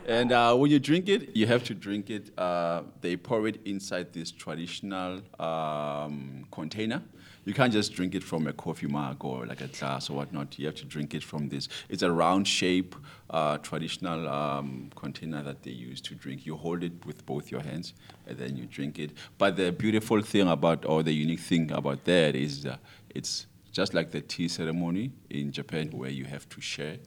and 0.08 0.32
uh, 0.32 0.56
when 0.56 0.72
you 0.72 0.80
drink 0.80 1.10
it, 1.10 1.36
you 1.36 1.46
have 1.46 1.62
to 1.66 1.74
drink 1.74 2.10
it. 2.10 2.32
Uh, 2.39 2.84
they 3.01 3.18
pour 3.18 3.50
it 3.50 3.60
inside 3.66 4.13
this 4.13 4.32
traditional 4.32 5.20
um, 5.42 6.48
container. 6.50 7.04
You 7.44 7.54
can't 7.54 7.74
just 7.74 7.92
drink 7.92 8.16
it 8.16 8.24
from 8.24 8.48
a 8.48 8.54
coffee 8.54 8.88
mug 8.88 9.25
or 9.25 9.46
like 9.46 9.60
a 9.60 9.68
glass 9.68 10.10
or 10.10 10.16
whatnot. 10.16 10.58
You 10.58 10.68
have 10.68 10.75
to 10.75 10.86
drink 10.86 11.13
it 11.13 11.22
from 11.22 11.50
this. 11.50 11.68
It's 11.89 12.01
a 12.01 12.10
round 12.10 12.48
shape, 12.48 12.96
uh, 13.30 13.58
traditional 13.58 14.30
um, 14.30 14.89
container 14.96 15.44
that 15.44 15.63
they 15.63 15.72
use 15.72 16.00
to 16.00 16.16
drink. 16.16 16.46
You 16.46 16.56
hold 16.56 16.82
it 16.82 17.06
with 17.06 17.25
both 17.25 17.51
your 17.51 17.60
hands 17.60 17.94
and 18.25 18.38
then 18.38 18.56
you 18.56 18.68
drink 18.68 19.00
it. 19.00 19.12
But 19.38 19.58
the 19.58 19.74
beautiful 19.74 20.22
thing 20.22 20.48
about, 20.48 20.86
or 20.86 21.04
the 21.04 21.12
unique 21.12 21.42
thing 21.42 21.74
about 21.74 22.06
that 22.06 22.38
is 22.38 22.66
uh, 22.66 22.77
it's 23.10 23.48
just 23.72 23.94
like 23.94 24.12
the 24.12 24.22
tea 24.22 24.48
ceremony 24.48 25.12
in 25.30 25.52
Japan 25.52 25.90
where 25.92 26.10
you 26.10 26.26
have 26.26 26.48
to 26.50 26.62
share 26.62 26.98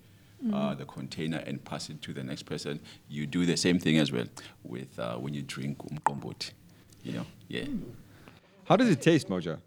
uh, 0.52 0.74
the 0.74 0.84
container 0.86 1.38
and 1.46 1.62
pass 1.64 1.90
it 1.90 2.00
to 2.02 2.12
the 2.14 2.22
next 2.22 2.44
person. 2.44 2.80
You 3.08 3.26
do 3.26 3.44
the 3.44 3.56
same 3.56 3.78
thing 3.78 3.98
as 3.98 4.10
well 4.10 4.24
with 4.64 4.98
uh, 4.98 5.16
when 5.16 5.34
you 5.34 5.42
drink 5.42 5.78
umkombot. 5.78 6.52
You 7.02 7.12
know, 7.12 7.26
yeah. 7.48 7.64
How 8.64 8.76
does 8.76 8.88
it 8.88 9.00
taste, 9.02 9.28
Moja? 9.28 9.58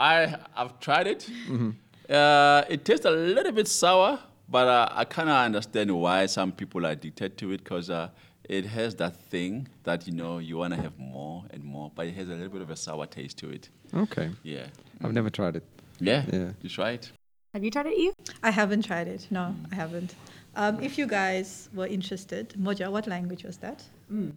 I 0.00 0.36
I've 0.56 0.78
tried 0.80 1.06
it. 1.06 1.28
Uh, 2.08 2.64
it 2.68 2.84
tastes 2.84 3.04
a 3.06 3.10
little 3.10 3.52
bit 3.52 3.68
sour, 3.68 4.18
but 4.48 4.68
uh, 4.68 4.88
I 4.90 5.04
kind 5.04 5.28
of 5.28 5.36
understand 5.36 5.90
why 5.90 6.26
some 6.26 6.52
people 6.52 6.86
are 6.86 6.90
addicted 6.90 7.36
to 7.38 7.52
it 7.52 7.58
because 7.64 7.90
uh, 7.90 8.08
it 8.48 8.66
has 8.66 8.94
that 8.96 9.16
thing 9.16 9.68
that 9.84 10.06
you 10.06 10.12
know 10.12 10.38
you 10.38 10.56
want 10.58 10.74
to 10.74 10.80
have 10.80 10.98
more 10.98 11.44
and 11.50 11.62
more, 11.64 11.90
but 11.94 12.06
it 12.06 12.14
has 12.14 12.28
a 12.28 12.32
little 12.32 12.48
bit 12.48 12.60
of 12.62 12.70
a 12.70 12.76
sour 12.76 13.06
taste 13.06 13.38
to 13.38 13.50
it. 13.50 13.68
Okay, 13.94 14.30
Yeah. 14.42 14.66
I've 15.02 15.12
never 15.12 15.30
tried 15.30 15.56
it. 15.56 15.64
Yeah. 16.02 16.24
Yeah. 16.32 16.50
You 16.62 16.68
try 16.68 16.90
it. 16.92 17.12
Have 17.54 17.62
you 17.64 17.70
tried 17.70 17.86
it, 17.86 17.98
Eve? 17.98 18.14
I 18.42 18.50
haven't 18.50 18.84
tried 18.84 19.08
it. 19.08 19.26
No, 19.30 19.54
I 19.70 19.74
haven't. 19.74 20.14
Um, 20.54 20.82
if 20.82 20.98
you 20.98 21.06
guys 21.06 21.68
were 21.74 21.86
interested, 21.86 22.54
Moja, 22.58 22.90
what 22.90 23.06
language 23.06 23.44
was 23.44 23.56
that? 23.58 23.82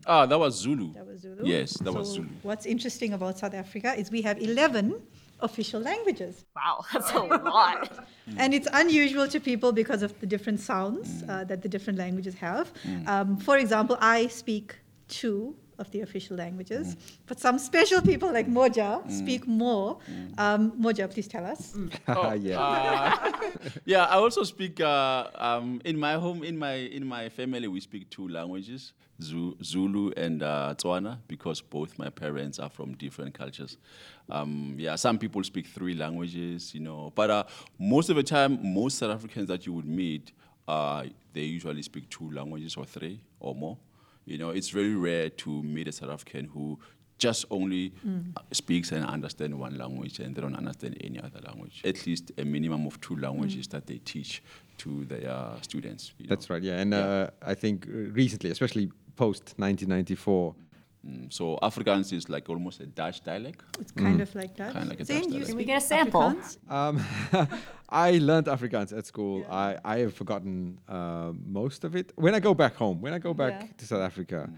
Ah, 0.05 0.25
that 0.25 0.39
was 0.39 0.55
Zulu. 0.55 0.93
That 0.93 1.05
was 1.07 1.21
Zulu. 1.21 1.41
Yes, 1.45 1.73
that 1.79 1.91
was 1.93 2.13
Zulu. 2.13 2.27
What's 2.43 2.65
interesting 2.65 3.13
about 3.13 3.37
South 3.39 3.53
Africa 3.53 3.93
is 3.97 4.09
we 4.11 4.21
have 4.21 4.41
11 4.41 5.01
official 5.41 5.81
languages. 5.81 6.45
Wow, 6.55 6.85
that's 6.93 7.11
a 7.11 7.19
lot. 7.19 7.91
And 8.37 8.53
it's 8.53 8.67
unusual 8.71 9.27
to 9.27 9.39
people 9.41 9.73
because 9.73 10.01
of 10.01 10.17
the 10.21 10.25
different 10.25 10.59
sounds 10.61 11.23
Mm. 11.23 11.29
uh, 11.29 11.43
that 11.45 11.61
the 11.61 11.67
different 11.69 11.99
languages 11.99 12.35
have. 12.35 12.71
Um, 13.07 13.35
for 13.37 13.57
example, 13.57 13.97
I 13.99 14.27
speak 14.27 14.75
two 15.09 15.55
of 15.79 15.89
the 15.91 16.01
official 16.01 16.37
languages. 16.37 16.95
But 17.25 17.39
some 17.39 17.59
special 17.59 18.01
people 18.01 18.31
like 18.31 18.47
Moja 18.47 19.09
speak 19.11 19.47
more. 19.47 19.97
Um, 20.37 20.71
Moja, 20.81 21.09
please 21.11 21.27
tell 21.27 21.45
us. 21.45 21.75
Oh, 22.07 22.33
yeah. 22.33 22.59
uh, 22.59 23.31
yeah, 23.85 24.03
I 24.05 24.15
also 24.15 24.43
speak 24.43 24.79
uh, 24.79 25.27
um, 25.35 25.81
in 25.85 25.97
my 25.97 26.13
home. 26.13 26.43
In 26.43 26.57
my 26.57 26.73
in 26.73 27.05
my 27.05 27.29
family, 27.29 27.67
we 27.67 27.79
speak 27.79 28.09
two 28.09 28.27
languages: 28.27 28.93
Zulu 29.21 30.11
and 30.17 30.43
uh, 30.43 30.75
Tswana, 30.77 31.17
because 31.27 31.61
both 31.61 31.97
my 31.97 32.09
parents 32.09 32.59
are 32.59 32.69
from 32.69 32.93
different 32.95 33.33
cultures. 33.33 33.77
Um, 34.29 34.75
yeah, 34.77 34.95
some 34.95 35.17
people 35.17 35.43
speak 35.43 35.67
three 35.67 35.93
languages, 35.95 36.73
you 36.73 36.81
know, 36.81 37.11
but 37.15 37.29
uh, 37.29 37.43
most 37.79 38.09
of 38.09 38.15
the 38.15 38.23
time, 38.23 38.59
most 38.61 38.97
South 38.97 39.11
Africans 39.11 39.47
that 39.47 39.65
you 39.65 39.73
would 39.73 39.85
meet, 39.85 40.31
uh, 40.67 41.05
they 41.33 41.41
usually 41.41 41.81
speak 41.81 42.09
two 42.09 42.31
languages 42.31 42.75
or 42.75 42.85
three 42.85 43.19
or 43.39 43.53
more. 43.55 43.77
You 44.25 44.37
know, 44.37 44.49
it's 44.49 44.69
very 44.69 44.95
rare 44.95 45.29
to 45.29 45.63
meet 45.63 45.87
a 45.87 45.91
South 45.91 46.09
African 46.09 46.45
who 46.45 46.79
just 47.17 47.45
only 47.49 47.93
uh, 48.05 48.41
speaks 48.51 48.91
and 48.91 49.05
understands 49.05 49.55
one 49.55 49.77
language 49.77 50.19
and 50.19 50.35
they 50.35 50.41
don't 50.41 50.55
understand 50.55 50.97
any 51.01 51.19
other 51.19 51.39
language. 51.47 51.81
At 51.85 52.05
least 52.05 52.31
a 52.37 52.43
minimum 52.43 52.85
of 52.85 52.99
two 52.99 53.15
languages 53.15 53.67
that 53.69 53.87
they 53.87 53.99
teach 53.99 54.43
to 54.79 55.05
their 55.05 55.51
students. 55.61 56.13
you 56.19 56.27
That's 56.27 56.49
know. 56.49 56.55
right. 56.55 56.63
Yeah, 56.63 56.79
and 56.81 56.91
Yeah. 56.91 56.99
Uh, 56.99 57.29
I 57.41 57.53
think 57.53 57.87
uh, 57.87 57.91
recently, 58.11 58.49
especially 58.51 58.91
post 59.15 59.53
1994, 59.57 60.55
Mm, 61.07 61.31
so 61.31 61.57
Afrikaans 61.61 62.11
is 62.13 62.29
like 62.29 62.49
almost 62.49 62.79
a 62.79 62.85
Dutch 62.87 63.23
dialect. 63.23 63.61
It's 63.79 63.91
kind 63.91 64.19
of 64.21 64.33
like 64.33 64.55
that. 64.57 64.73
Kinda 64.73 64.89
like 64.89 64.99
a 65.01 65.03
Dutch 65.03 65.27
do 65.27 65.37
you. 65.37 65.45
Can 65.45 65.55
we 65.55 65.63
get 65.65 65.77
a 65.77 65.85
sample? 65.85 66.35
Um, 66.69 66.99
I 67.89 68.11
learned 68.17 68.47
Afrikaans 68.47 68.97
at 68.97 69.05
school. 69.05 69.45
I, 69.49 69.77
I 69.85 69.97
have 69.99 70.13
forgotten 70.15 70.79
uh, 70.89 71.31
most 71.45 71.83
of 71.83 71.95
it. 71.95 72.11
When 72.15 72.33
I 72.33 72.39
go 72.39 72.53
back 72.55 72.75
home, 72.75 73.01
when 73.01 73.13
I 73.13 73.19
go 73.19 73.33
back 73.33 73.53
Yeah. 73.61 73.67
to 73.77 73.85
South 73.85 74.01
Africa, 74.01 74.49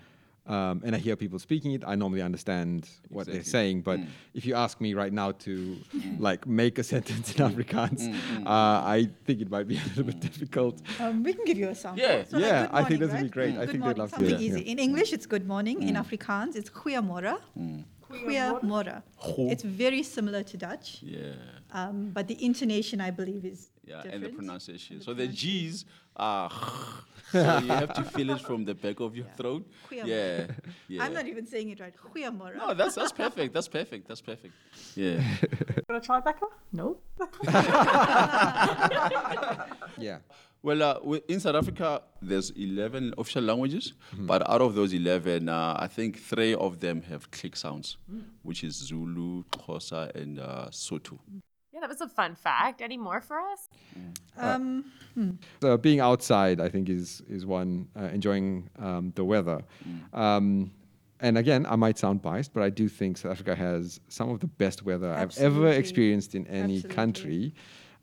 um, 0.48 0.82
and 0.86 0.96
I 0.96 0.98
hear 1.00 1.16
people 1.16 1.39
speaking 1.39 1.72
it, 1.74 1.84
I 1.86 1.96
normally 1.96 2.22
understand 2.22 2.88
what 3.10 3.27
they're 3.27 3.44
saying. 3.44 3.82
But 3.82 4.00
Mm. 4.00 4.08
if 4.34 4.46
you 4.46 4.54
ask 4.56 4.80
me 4.82 4.94
right 4.94 5.13
now 5.22 5.32
to 5.46 5.77
like 6.20 6.46
make 6.48 6.80
a 6.80 6.84
sentence 6.94 7.36
in 7.36 7.39
Afrikaans, 7.50 8.01
Mm, 8.08 8.46
uh, 8.46 8.50
I 8.98 9.10
think 9.25 9.42
it 9.42 9.50
might 9.50 9.68
be 9.68 9.77
a 9.77 9.84
little 9.89 10.04
bit 10.12 10.20
difficult. 10.20 10.82
Um, 11.00 11.24
we 11.24 11.34
can 11.34 11.46
give 11.46 11.58
you 11.58 11.70
a 11.70 11.75
sample. 11.75 12.04
Yeah. 12.04 12.24
So 12.30 12.38
like 12.38 12.46
Yeah, 12.46 12.62
good 12.68 12.75
I 12.80 12.84
think 12.84 13.00
morning, 13.00 13.00
this 13.00 13.10
would 13.12 13.18
be 13.18 13.24
right? 13.24 13.32
great. 13.32 13.54
I 13.54 13.66
Good 13.66 13.70
think 13.72 13.72
they'd 13.72 13.80
morning, 13.80 13.98
love 14.00 14.10
to 14.12 14.16
something 14.16 14.38
hear 14.39 14.48
easy. 14.50 14.62
yeah. 14.66 14.72
In 14.72 14.80
English, 14.80 15.10
it's 15.13 15.25
good 15.25 15.46
morning. 15.54 15.77
In 15.89 15.96
Afrikaans, 15.96 16.56
it's 16.56 16.70
goeiemorgen. 16.70 17.38
Goeiemorgen. 18.12 19.01
Goe- 19.24 19.50
It's 19.51 19.63
very 19.63 20.04
similar 20.04 20.44
to 20.44 20.58
Dutch, 20.58 20.88
Yeah. 21.04 21.34
um, 21.74 22.12
but 22.13 22.27
the 22.27 22.38
intonation, 22.44 23.01
I 23.01 23.12
believe, 23.12 23.44
is 23.46 23.70
Yeah, 23.88 23.96
different. 24.03 24.13
and 24.15 24.24
the 24.24 24.29
pronunciation. 24.29 24.94
And 24.96 25.01
the 25.01 25.06
so 25.06 25.12
the 25.13 25.24
pronunciation. 25.24 25.70
G's 25.70 25.86
are. 26.15 26.50
so 27.32 27.60
you 27.60 27.67
have 27.70 27.94
to 27.94 28.03
feel 28.03 28.29
it 28.32 28.41
from 28.41 28.65
the 28.65 28.74
back 28.75 29.00
of 29.00 29.15
your 29.15 29.25
Yeah. 29.27 29.34
throat. 29.36 29.67
Yeah. 29.91 30.48
yeah. 30.88 31.03
I'm 31.03 31.13
not 31.13 31.27
even 31.27 31.46
saying 31.46 31.70
it 31.70 31.79
right. 31.79 31.94
Goeiemorgen. 31.96 32.58
No, 32.58 32.74
that's 32.74 32.96
that's 32.96 33.12
perfect. 33.12 33.53
That's 33.53 33.67
perfect. 33.67 34.08
That's 34.08 34.22
perfect. 34.22 34.53
Yeah. 34.96 35.22
Gonna 35.88 36.01
try, 36.01 36.20
Becca? 36.20 36.46
No. 36.74 36.98
Yeah. 39.98 40.20
Well, 40.63 40.82
uh, 40.84 41.00
in 41.27 41.39
South 41.39 41.56
Africa, 41.56 42.01
there's 42.22 42.50
11 42.51 43.13
official 43.17 43.44
languages, 43.44 43.94
Mm-hmm. 44.13 44.25
but 44.25 44.50
out 44.50 44.62
of 44.62 44.74
those 44.75 44.91
11, 44.94 45.48
uh, 45.48 45.75
I 45.79 45.88
think 45.88 46.20
three 46.20 46.56
of 46.56 46.79
them 46.79 47.01
have 47.03 47.29
click 47.32 47.56
sounds, 47.56 47.98
Mm. 48.12 48.24
which 48.44 48.63
is 48.63 48.74
Zulu, 48.75 49.44
Xhosa, 49.51 50.13
and 50.15 50.39
uh, 50.39 50.67
Sotho. 50.72 51.20
Yeah, 51.32 51.39
that 51.88 51.94
was 51.94 52.01
a 52.01 52.13
fun 52.13 52.36
fact. 52.36 52.82
Any 52.82 52.98
more 52.98 53.22
for 53.22 53.39
us? 53.39 53.70
Um, 54.38 54.86
Uh, 55.63 55.77
being 55.77 56.00
outside, 56.00 56.60
I 56.62 56.70
think, 56.70 56.89
is 56.89 57.24
is 57.27 57.44
one 57.46 57.88
uh, 58.00 58.03
enjoying 58.13 58.70
um, 58.77 59.12
the 59.15 59.25
weather. 59.25 59.62
Um, 60.13 60.72
and 61.20 61.38
again, 61.39 61.65
I 61.65 61.75
might 61.75 61.98
sound 61.98 62.22
biased, 62.22 62.53
but 62.53 62.62
I 62.62 62.70
do 62.70 62.88
think 62.88 63.17
South 63.17 63.32
Africa 63.32 63.56
has 63.56 64.00
some 64.10 64.29
of 64.29 64.39
the 64.39 64.48
best 64.48 64.84
weather 64.84 65.12
I've 65.12 65.36
ever 65.39 65.70
experienced 65.70 66.36
in 66.36 66.46
any 66.48 66.75
Absolutely. 66.75 66.96
country. 66.96 67.53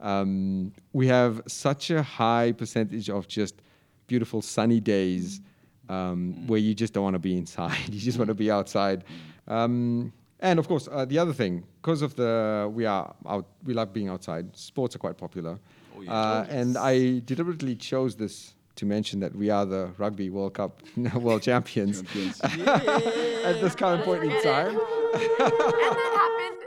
Um, 0.01 0.73
we 0.93 1.07
have 1.07 1.41
such 1.47 1.91
a 1.91 2.03
high 2.03 2.51
percentage 2.53 3.09
of 3.09 3.29
just 3.29 3.63
beautiful 4.09 4.43
sunny 4.43 4.81
days 4.81 5.41
um, 5.89 6.47
where 6.49 6.59
you 6.59 6.75
just 6.75 6.93
don't 6.95 7.05
want 7.05 7.15
to 7.15 7.21
be 7.21 7.37
inside. 7.37 7.79
you 7.95 8.01
just 8.01 8.19
want 8.19 8.29
to 8.29 8.35
be 8.35 8.51
outside. 8.51 9.05
Um, 9.47 10.13
and 10.41 10.59
of 10.59 10.69
course, 10.69 10.89
uh, 10.91 11.05
the 11.05 11.19
other 11.19 11.33
thing, 11.33 11.65
because 11.81 12.03
of 12.03 12.15
the 12.17 12.71
we 12.73 12.85
are 12.87 13.15
out, 13.27 13.47
we 13.65 13.75
love 13.75 13.93
being 13.93 14.09
outside. 14.09 14.57
Sports 14.57 14.95
are 14.97 14.99
quite 14.99 15.17
popular, 15.19 15.59
Oh, 15.97 16.01
yes. 16.03 16.11
uh, 16.11 16.47
and 16.51 16.77
I 16.77 17.21
deliberately 17.21 17.77
chose 17.77 18.17
this 18.17 18.55
to 18.77 18.87
mention 18.87 19.21
that 19.21 19.35
we 19.37 19.51
are 19.51 19.65
the 19.65 19.91
Rugby 19.99 20.31
World 20.31 20.55
Cup 20.55 20.83
world 21.15 21.43
champions 21.43 22.03
Champions. 22.03 22.41
at 22.43 23.61
this 23.61 23.75
current 23.77 24.05
point 24.05 24.25
in 24.25 24.31
time. 24.43 24.71
and 24.77 24.79
that 25.39 26.11
happened 26.17 26.63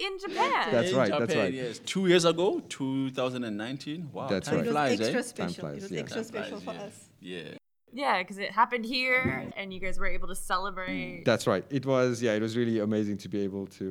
in 0.00 0.18
Japan. 0.18 0.72
That's 0.72 0.90
In 0.90 0.96
right, 0.96 1.10
that's 1.16 1.34
right. 1.36 1.54
Yes, 1.54 1.78
two 1.78 2.06
years 2.08 2.24
ago, 2.24 2.60
2019. 2.68 4.10
Wow, 4.12 4.26
That's 4.26 4.48
time 4.48 4.56
right. 4.58 4.64
it 4.64 4.68
was 4.68 4.72
flies, 4.72 5.00
extra 5.00 5.18
eh? 5.18 5.22
special. 5.22 5.54
flies, 5.62 5.76
it 5.76 5.82
was 5.82 5.90
yeah. 5.92 6.00
extra 6.00 6.24
special 6.24 6.60
flies, 6.60 6.76
for 6.76 6.80
yeah. 6.80 6.86
us. 6.86 7.08
Yeah. 7.20 7.58
Yeah, 7.94 8.18
because 8.22 8.38
it 8.38 8.50
happened 8.50 8.84
here, 8.84 9.50
and 9.56 9.72
you 9.72 9.80
guys 9.80 9.98
were 9.98 10.06
able 10.06 10.28
to 10.28 10.34
celebrate. 10.34 11.22
That's 11.24 11.46
right. 11.46 11.64
It 11.70 11.86
was 11.86 12.20
yeah. 12.20 12.32
It 12.34 12.42
was 12.42 12.56
really 12.56 12.80
amazing 12.80 13.16
to 13.18 13.28
be 13.28 13.40
able 13.40 13.66
to 13.78 13.84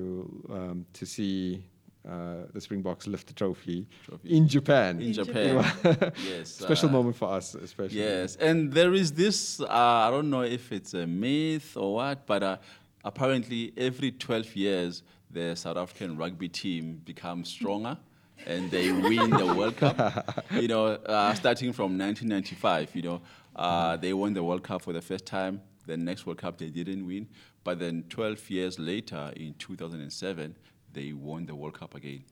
um, 0.51 0.85
to 0.93 1.05
see 1.05 1.63
uh, 2.07 2.43
the 2.53 2.59
Springboks 2.59 3.07
lift 3.07 3.27
the 3.27 3.33
trophy, 3.33 3.87
Trophy. 4.05 4.37
in 4.37 4.47
Japan. 4.47 5.01
In 5.01 5.07
In 5.07 5.13
Japan. 5.13 5.53
yes. 6.29 6.49
Special 6.49 6.89
uh, 6.89 6.91
moment 6.91 7.15
for 7.15 7.29
us, 7.31 7.55
especially. 7.55 7.99
Yes, 7.99 8.35
and 8.35 8.71
there 8.73 8.93
is 8.93 9.13
this. 9.13 9.59
Uh, 9.61 9.67
I 9.69 10.11
don't 10.11 10.29
know 10.29 10.43
if 10.43 10.71
it's 10.71 10.93
a 10.93 11.07
myth 11.07 11.77
or 11.77 11.95
what, 11.95 12.25
but 12.25 12.43
uh, 12.43 12.57
apparently 13.05 13.73
every 13.77 14.11
12 14.11 14.55
years 14.55 15.03
the 15.31 15.55
South 15.55 15.77
African 15.77 16.15
rugby 16.17 16.49
team 16.49 17.01
becomes 17.05 17.49
stronger. 17.49 17.97
And 18.45 18.69
they 18.69 18.91
win 18.91 19.29
the 19.29 19.53
World 19.55 19.77
Cup. 19.77 20.43
You 20.51 20.67
know, 20.67 20.87
uh, 20.87 21.33
starting 21.35 21.71
from 21.71 21.97
1995. 21.97 22.93
You 22.95 23.01
know, 23.03 23.21
uh, 23.55 23.97
they 23.97 24.13
won 24.13 24.33
the 24.33 24.43
World 24.43 24.63
Cup 24.63 24.81
for 24.81 24.93
the 24.93 25.01
first 25.01 25.25
time. 25.25 25.61
The 25.85 25.97
next 25.97 26.25
World 26.25 26.37
Cup 26.37 26.57
they 26.57 26.69
didn't 26.69 27.05
win, 27.05 27.27
but 27.63 27.79
then 27.79 28.05
12 28.09 28.49
years 28.49 28.79
later, 28.79 29.33
in 29.35 29.53
2007, 29.59 30.55
they 30.93 31.11
won 31.11 31.45
the 31.45 31.55
World 31.55 31.77
Cup 31.79 31.95
again. 31.95 32.23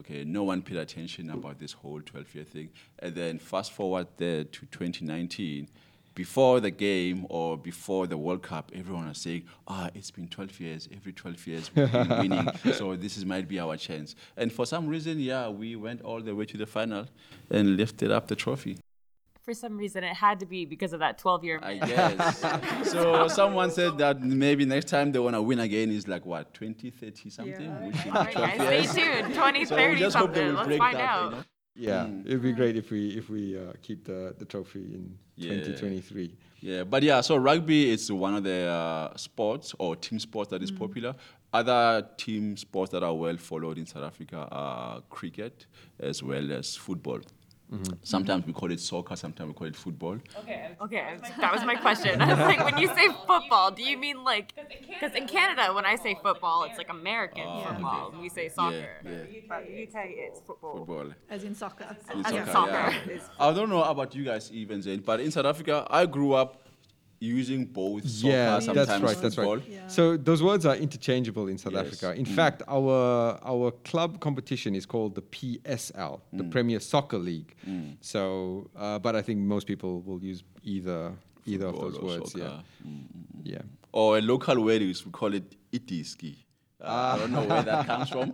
Okay, 0.00 0.24
no 0.24 0.44
one 0.44 0.62
paid 0.62 0.76
attention 0.76 1.30
about 1.30 1.58
this 1.58 1.72
whole 1.72 2.00
12 2.00 2.34
year 2.34 2.44
thing. 2.44 2.70
And 3.00 3.14
then 3.14 3.38
fast 3.38 3.72
forward 3.72 4.06
there 4.16 4.44
to 4.44 4.66
2019, 4.66 5.68
before 6.14 6.58
the 6.58 6.70
game 6.70 7.26
or 7.28 7.56
before 7.56 8.08
the 8.08 8.16
World 8.16 8.42
Cup, 8.42 8.72
everyone 8.74 9.08
was 9.08 9.18
saying, 9.18 9.44
ah, 9.68 9.88
it's 9.94 10.10
been 10.10 10.26
12 10.26 10.60
years, 10.60 10.88
every 10.92 11.12
12 11.12 11.46
years 11.46 11.70
we've 11.74 11.92
been 11.92 12.08
winning, 12.18 12.48
so 12.72 12.96
this 12.96 13.16
is, 13.16 13.24
might 13.24 13.46
be 13.46 13.60
our 13.60 13.76
chance. 13.76 14.16
And 14.36 14.52
for 14.52 14.66
some 14.66 14.88
reason, 14.88 15.20
yeah, 15.20 15.48
we 15.48 15.76
went 15.76 16.02
all 16.02 16.20
the 16.20 16.34
way 16.34 16.44
to 16.46 16.56
the 16.56 16.66
final 16.66 17.06
and 17.50 17.76
lifted 17.76 18.10
up 18.10 18.26
the 18.26 18.34
trophy. 18.34 18.78
For 19.48 19.54
some 19.54 19.78
reason, 19.78 20.04
it 20.04 20.12
had 20.14 20.40
to 20.40 20.46
be 20.46 20.66
because 20.66 20.92
of 20.92 21.00
that 21.00 21.16
12 21.16 21.42
year. 21.42 21.58
I 21.62 21.78
guess. 21.78 22.38
so 22.92 23.28
someone 23.28 23.70
said 23.70 23.96
that 23.96 24.20
maybe 24.20 24.66
next 24.66 24.88
time 24.88 25.10
they 25.10 25.18
want 25.18 25.36
to 25.36 25.40
win 25.40 25.58
again 25.60 25.90
is 25.90 26.06
like 26.06 26.26
what, 26.26 26.52
20, 26.52 26.90
30 26.90 27.30
something? 27.30 27.54
Yeah. 27.64 27.86
Which 27.86 27.96
is 27.96 28.06
All 28.08 28.12
right, 28.12 28.32
12 28.32 28.58
guys, 28.58 28.70
years. 28.70 28.90
stay 28.90 29.22
tuned. 29.22 29.34
20, 29.34 29.64
So 29.64 29.76
we 29.76 29.82
30 29.84 29.98
just 30.00 30.16
hope 30.16 30.34
they 30.34 30.40
something. 30.40 30.54
will 30.54 30.64
Let's 30.66 30.76
find 30.76 30.96
that, 30.96 31.00
out. 31.00 31.24
you 31.24 31.36
know? 31.38 31.44
Yeah, 31.76 32.04
Mm. 32.04 32.26
it'd 32.26 32.42
be 32.42 32.52
great 32.52 32.76
if 32.76 32.90
we 32.90 33.08
if 33.16 33.30
we 33.30 33.56
uh, 33.56 33.72
keep 33.80 34.04
the, 34.04 34.34
the 34.38 34.44
trophy 34.44 34.80
in 34.80 35.16
Yeah. 35.36 35.52
2023. 35.64 36.34
Yeah, 36.60 36.84
but 36.84 37.02
yeah, 37.02 37.22
so 37.22 37.36
rugby 37.36 37.88
is 37.90 38.12
one 38.12 38.34
of 38.34 38.44
the 38.44 38.66
uh, 38.66 39.16
sports 39.16 39.74
or 39.78 39.96
team 39.96 40.18
sports 40.18 40.50
that 40.50 40.62
is 40.62 40.70
popular. 40.70 41.14
Other 41.54 42.06
team 42.18 42.58
sports 42.58 42.90
that 42.92 43.02
are 43.02 43.14
well 43.14 43.38
followed 43.38 43.78
in 43.78 43.86
South 43.86 44.02
Africa 44.04 44.46
are 44.52 45.00
cricket 45.08 45.64
as 45.98 46.22
well 46.22 46.52
as 46.52 46.76
football. 46.76 47.20
Mm-hmm. 47.72 47.94
Sometimes 48.02 48.46
we 48.46 48.52
call 48.54 48.70
it 48.72 48.80
soccer, 48.80 49.14
sometimes 49.14 49.48
we 49.48 49.54
call 49.54 49.66
it 49.66 49.76
football. 49.76 50.16
Okay, 50.40 50.70
okay, 50.80 51.16
that 51.38 51.52
was 51.52 51.64
my 51.64 51.74
question. 51.74 52.20
I 52.22 52.28
was 52.28 52.38
like, 52.38 52.64
when 52.64 52.78
you 52.78 52.88
say 52.88 53.08
football, 53.26 53.70
do 53.70 53.82
you 53.82 53.98
mean 53.98 54.24
like? 54.24 54.54
Because 54.88 55.14
in 55.14 55.26
Canada, 55.26 55.74
when 55.74 55.84
I 55.84 55.96
say 55.96 56.16
football, 56.22 56.64
it's 56.64 56.78
like 56.78 56.88
American 56.88 57.44
Oh, 57.46 57.64
football. 57.68 58.14
We 58.20 58.30
say 58.30 58.48
soccer. 58.48 58.88
Yeah, 59.04 59.10
yeah, 59.10 59.40
But 59.48 59.58
UK, 59.64 59.96
it's 60.26 60.40
football. 60.40 60.76
football. 60.78 61.12
As 61.28 61.44
in 61.44 61.54
soccer. 61.54 61.84
In 62.14 62.24
As 62.24 62.32
in 62.32 62.46
soccer, 62.46 62.52
soccer. 62.52 62.94
yeah. 63.10 63.18
I 63.38 63.52
don't 63.52 63.68
know 63.68 63.82
about 63.84 64.14
you 64.14 64.24
guys 64.24 64.50
even, 64.50 64.80
Zain, 64.80 65.00
but 65.00 65.20
in 65.20 65.30
South 65.30 65.44
Africa, 65.46 65.86
I 65.90 66.06
grew 66.06 66.32
up 66.32 66.62
using 67.20 67.64
both 67.66 68.08
soccer, 68.08 68.32
yeah, 68.32 68.58
sometimes 68.60 68.86
that's 68.88 69.02
right. 69.02 69.20
That's 69.20 69.34
football. 69.34 69.56
right. 69.56 69.68
Yeah. 69.68 69.86
So 69.88 70.16
those 70.16 70.42
words 70.42 70.64
are 70.66 70.76
interchangeable 70.76 71.48
in 71.48 71.58
South 71.58 71.72
Yes. 71.72 71.86
Africa. 71.86 72.14
In 72.18 72.24
Mm. 72.26 72.34
fact, 72.36 72.62
our 72.68 73.38
our 73.42 73.70
club 73.84 74.20
competition 74.20 74.74
is 74.74 74.86
called 74.86 75.14
the 75.14 75.22
PSL, 75.22 76.20
the 76.32 76.44
Mm. 76.44 76.50
Premier 76.50 76.80
Soccer 76.80 77.18
League. 77.18 77.54
So, 78.00 78.70
uh, 78.76 78.98
but 78.98 79.16
I 79.16 79.22
think 79.22 79.40
most 79.40 79.66
people 79.66 80.00
will 80.02 80.22
use 80.22 80.42
either 80.62 81.12
either 81.46 81.66
of 81.66 81.76
those 81.80 81.98
words. 82.00 82.32
soccer. 82.32 82.62
Yeah, 82.84 83.52
yeah. 83.54 83.62
Or 83.92 84.18
a 84.18 84.20
local 84.20 84.62
word 84.62 84.82
is 84.82 85.04
we 85.06 85.10
call 85.12 85.32
it 85.34 85.56
itiski. 85.72 86.36
Uh, 86.80 87.12
I 87.14 87.18
don't 87.18 87.32
know 87.32 87.42
where 87.44 87.62
that 87.62 87.86
comes 87.86 88.08
from. 88.08 88.30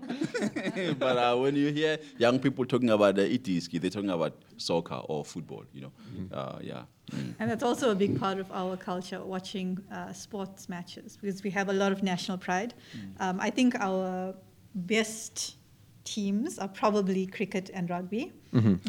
but 0.99 1.17
uh, 1.17 1.35
when 1.37 1.57
you 1.57 1.73
hear 1.73 1.99
young 2.19 2.39
people 2.39 2.67
talking 2.67 2.91
about 2.91 3.15
the 3.15 3.23
itiski, 3.23 3.81
they're 3.81 3.91
talking 3.91 4.11
about 4.11 4.35
soccer 4.59 4.97
or 5.09 5.25
football, 5.25 5.65
you 5.73 5.81
know. 5.81 5.93
Uh, 6.31 6.59
yeah. 6.61 6.83
Mm. 7.13 7.35
And 7.39 7.51
that's 7.51 7.63
also 7.63 7.91
a 7.91 7.95
big 7.95 8.19
part 8.21 8.39
of 8.39 8.51
our 8.53 8.77
culture, 8.77 9.23
watching 9.25 9.79
uh, 9.91 10.13
sports 10.13 10.69
matches, 10.69 11.17
because 11.21 11.43
we 11.43 11.51
have 11.51 11.71
a 11.71 11.73
lot 11.73 11.91
of 11.91 12.03
national 12.03 12.37
pride. 12.37 12.75
Um, 13.19 13.41
I 13.41 13.49
think 13.49 13.77
our 13.77 14.35
best 14.75 15.57
teams 16.05 16.59
are 16.59 16.69
probably 16.69 17.25
cricket 17.27 17.71
and 17.73 17.89
rugby, 17.89 18.31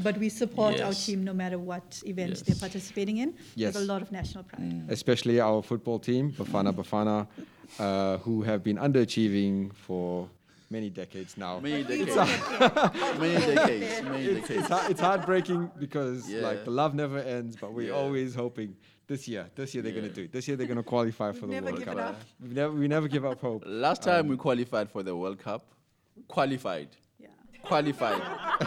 but 0.03 0.17
we 0.17 0.27
support 0.27 0.81
our 0.81 0.93
team 0.93 1.23
no 1.23 1.33
matter 1.33 1.57
what 1.57 2.01
event 2.05 2.31
Yes. 2.31 2.41
they're 2.41 2.55
participating 2.59 3.17
in. 3.17 3.29
We 3.55 3.63
have 3.63 3.75
Yes. 3.75 3.75
a 3.77 3.85
lot 3.85 4.01
of 4.01 4.11
national 4.11 4.43
pride. 4.43 4.83
especially 4.89 5.39
our 5.39 5.61
football 5.63 5.97
team, 5.99 6.33
Bafana 6.33 6.73
Bafana, 6.73 7.27
uh, 7.79 8.17
who 8.19 8.41
have 8.43 8.63
been 8.63 8.77
underachieving 8.77 9.73
for 9.73 10.29
many 10.69 10.89
decades 10.89 11.37
now. 11.37 11.59
Many 11.59 11.83
decades. 11.83 12.15
many 13.19 13.55
decades. 13.55 14.03
Many 14.03 14.25
It's, 14.25 14.47
decades. 14.47 14.49
it's, 14.49 14.67
heart- 14.67 14.91
it's 14.91 14.99
heartbreaking 14.99 15.71
because 15.79 16.29
Yeah. 16.29 16.41
like 16.41 16.65
the 16.65 16.71
love 16.71 16.93
never 16.95 17.19
ends, 17.19 17.55
but 17.59 17.73
we're 17.73 17.87
Yeah. 17.89 17.93
always 18.01 18.35
hoping 18.35 18.75
this 19.07 19.27
year, 19.27 19.45
this 19.55 19.73
year 19.73 19.83
they're 19.83 19.93
Yeah. 19.93 20.01
gonna 20.01 20.13
do 20.13 20.23
it. 20.23 20.31
This 20.31 20.47
year 20.47 20.57
they're 20.57 20.67
gonna 20.67 20.83
qualify 20.83 21.31
for 21.31 21.45
the 21.47 21.61
World 21.61 21.83
Cup. 21.85 21.97
up. 21.97 22.21
We 22.41 22.49
never, 22.49 22.73
we 22.73 22.87
never 22.87 23.07
give 23.07 23.23
up 23.25 23.39
hope. 23.39 23.63
Last 23.65 24.01
time 24.03 24.27
we 24.27 24.35
qualified 24.37 24.89
for 24.89 25.03
the 25.03 25.15
World 25.15 25.37
Cup, 25.39 25.65
qualified. 26.27 26.89
Yeah. 27.19 27.27
Qualified. 27.63 28.21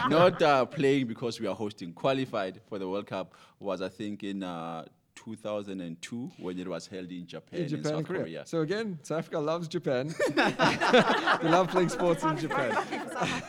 Not 0.09 0.41
uh, 0.41 0.65
playing 0.65 1.07
because 1.07 1.39
we 1.39 1.47
are 1.47 1.55
hosting. 1.55 1.93
Qualified 1.93 2.61
for 2.69 2.79
the 2.79 2.87
World 2.87 3.07
Cup 3.07 3.33
was, 3.59 3.81
I 3.81 3.89
think, 3.89 4.23
in 4.23 4.43
uh, 4.43 4.85
2002 5.25 6.31
when 6.39 6.57
it 6.59 6.67
was 6.67 6.87
held 6.87 7.11
in 7.11 7.25
Japan, 7.27 7.59
In 7.61 7.67
Japan 7.67 7.83
South 7.85 7.97
and 7.97 8.07
Korea. 8.07 8.21
Korea. 8.21 8.45
So 8.45 8.61
again, 8.61 8.99
South 9.03 9.19
Africa 9.19 9.39
loves 9.39 9.67
Japan. 9.67 10.13
they 10.35 11.49
love 11.49 11.69
playing 11.69 11.89
sports 11.89 12.23
in 12.23 12.37
Japan. 12.37 12.71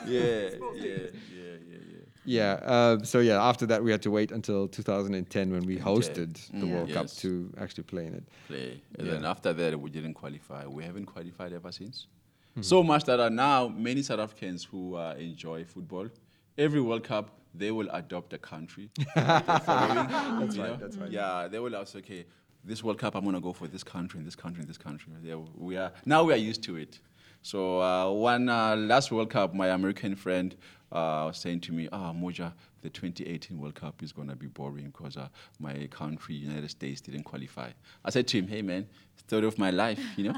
yeah, 0.05 0.21
yeah, 0.21 0.49
yeah, 0.75 0.97
yeah, 1.33 1.57
yeah. 1.69 1.97
Yeah. 2.23 2.51
Uh, 2.63 3.03
so 3.03 3.19
yeah, 3.19 3.41
after 3.43 3.65
that 3.65 3.83
we 3.83 3.89
had 3.91 4.01
to 4.03 4.11
wait 4.11 4.31
until 4.31 4.67
2010 4.67 5.51
when 5.51 5.65
we 5.65 5.77
hosted 5.77 6.33
the 6.51 6.65
Mm. 6.67 6.71
World 6.73 6.91
Cup 6.93 7.07
to 7.23 7.51
actually 7.59 7.83
play 7.83 8.05
in 8.05 8.13
it. 8.13 8.23
play. 8.47 8.81
And 8.97 9.07
Yeah. 9.07 9.13
then 9.13 9.25
after 9.25 9.53
that, 9.53 9.79
we 9.79 9.89
didn't 9.89 10.13
qualify. 10.13 10.65
We 10.67 10.83
haven't 10.83 11.05
qualified 11.05 11.51
ever 11.53 11.71
since. 11.71 12.07
Hmm. 12.55 12.61
So 12.61 12.83
much 12.83 13.05
that 13.05 13.19
are 13.19 13.29
now 13.31 13.69
many 13.69 14.01
South 14.03 14.19
Africans 14.19 14.63
who 14.65 14.95
uh, 14.95 15.15
enjoy 15.17 15.63
football, 15.63 16.09
every 16.57 16.81
World 16.81 17.03
Cup, 17.05 17.31
they 17.53 17.71
will 17.71 17.89
adopt 17.91 18.33
a 18.33 18.37
country. 18.37 18.89
that's 19.15 19.65
That's 19.65 20.57
right, 20.57 20.79
that's 20.79 20.97
right. 20.97 21.11
Yeah, 21.11 21.47
they 21.49 21.59
will 21.59 21.75
ask, 21.75 21.95
okay, 21.95 22.25
this 22.63 22.83
World 22.83 22.99
Cup, 22.99 23.15
I'm 23.15 23.23
going 23.23 23.35
to 23.35 23.41
go 23.41 23.53
for 23.53 23.67
this 23.67 23.83
country, 23.83 24.19
and 24.19 24.27
this 24.27 24.35
country, 24.35 24.61
and 24.61 24.69
this 24.69 24.77
country. 24.77 25.13
Yeah, 25.23 25.35
we 25.57 25.77
are, 25.77 25.91
now 26.05 26.23
we 26.23 26.33
are 26.33 26.37
used 26.37 26.63
to 26.63 26.75
it. 26.75 26.99
So 27.41 27.81
uh, 27.81 28.11
one 28.11 28.49
uh, 28.49 28.75
last 28.75 29.11
World 29.11 29.31
Cup, 29.31 29.53
my 29.53 29.69
American 29.69 30.15
friend 30.15 30.55
uh, 30.91 31.25
was 31.27 31.37
saying 31.37 31.61
to 31.61 31.71
me, 31.71 31.89
ah, 31.91 32.13
Moja, 32.13 32.53
the 32.81 32.89
2018 32.89 33.59
World 33.59 33.75
Cup 33.75 34.03
is 34.03 34.11
going 34.11 34.27
to 34.27 34.35
be 34.35 34.47
boring 34.47 34.85
because 34.85 35.17
uh, 35.17 35.27
my 35.59 35.87
country, 35.87 36.35
United 36.35 36.69
States, 36.69 37.01
didn't 37.01 37.23
qualify. 37.23 37.71
I 38.05 38.09
said 38.11 38.27
to 38.29 38.37
him, 38.37 38.47
hey, 38.47 38.61
man, 38.61 38.87
story 39.15 39.47
of 39.47 39.57
my 39.57 39.71
life, 39.71 39.99
you 40.17 40.31
know? 40.31 40.35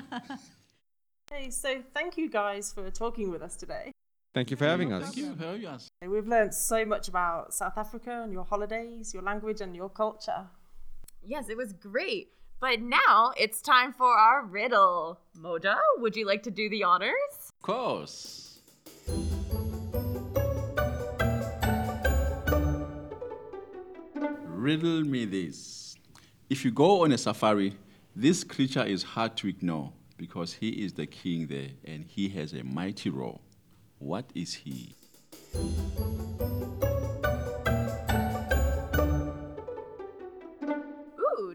hey, 1.32 1.50
so 1.50 1.82
thank 1.94 2.18
you 2.18 2.30
guys 2.30 2.72
for 2.72 2.90
talking 2.90 3.32
with 3.32 3.42
us 3.42 3.56
today. 3.56 3.93
Thank 4.34 4.50
you 4.50 4.58
for 4.58 4.66
having 4.66 4.92
us. 4.92 5.04
Thank 5.04 5.18
you 5.18 5.36
for 5.36 5.44
having 5.44 5.66
us. 5.68 5.92
We've 6.02 6.28
learned 6.28 6.56
so 6.56 6.84
much 6.86 7.08
about 7.08 7.54
South 7.54 7.78
Africa 7.78 8.24
and 8.24 8.34
your 8.34 8.44
holidays, 8.44 9.14
your 9.14 9.22
language, 9.22 9.62
and 9.62 9.76
your 9.76 9.90
culture. 9.90 10.48
Yes, 11.24 11.50
it 11.50 11.58
was 11.58 11.74
great. 11.74 12.30
But 12.60 12.82
now 12.82 13.34
it's 13.38 13.62
time 13.62 13.94
for 13.94 14.08
our 14.08 14.44
riddle. 14.46 15.20
Moja, 15.38 15.76
would 15.98 16.16
you 16.16 16.26
like 16.26 16.42
to 16.44 16.52
do 16.52 16.68
the 16.68 16.84
honors? 16.84 17.14
Of 17.50 17.62
course. 17.62 18.60
Riddle 24.48 25.04
me 25.04 25.26
this. 25.26 25.96
If 26.50 26.66
you 26.66 26.72
go 26.72 27.04
on 27.04 27.12
a 27.12 27.18
safari, 27.18 27.78
this 28.16 28.44
creature 28.44 28.84
is 28.84 29.04
hard 29.04 29.38
to 29.38 29.48
ignore 29.48 29.92
because 30.18 30.54
he 30.54 30.70
is 30.70 30.94
the 30.94 31.06
king 31.06 31.48
there 31.48 31.70
and 31.86 32.06
he 32.06 32.30
has 32.30 32.54
a 32.54 32.64
mighty 32.64 33.10
roar. 33.10 33.40
What 34.04 34.26
is 34.36 34.54
he? 34.56 34.98
Ooh, 35.56 35.96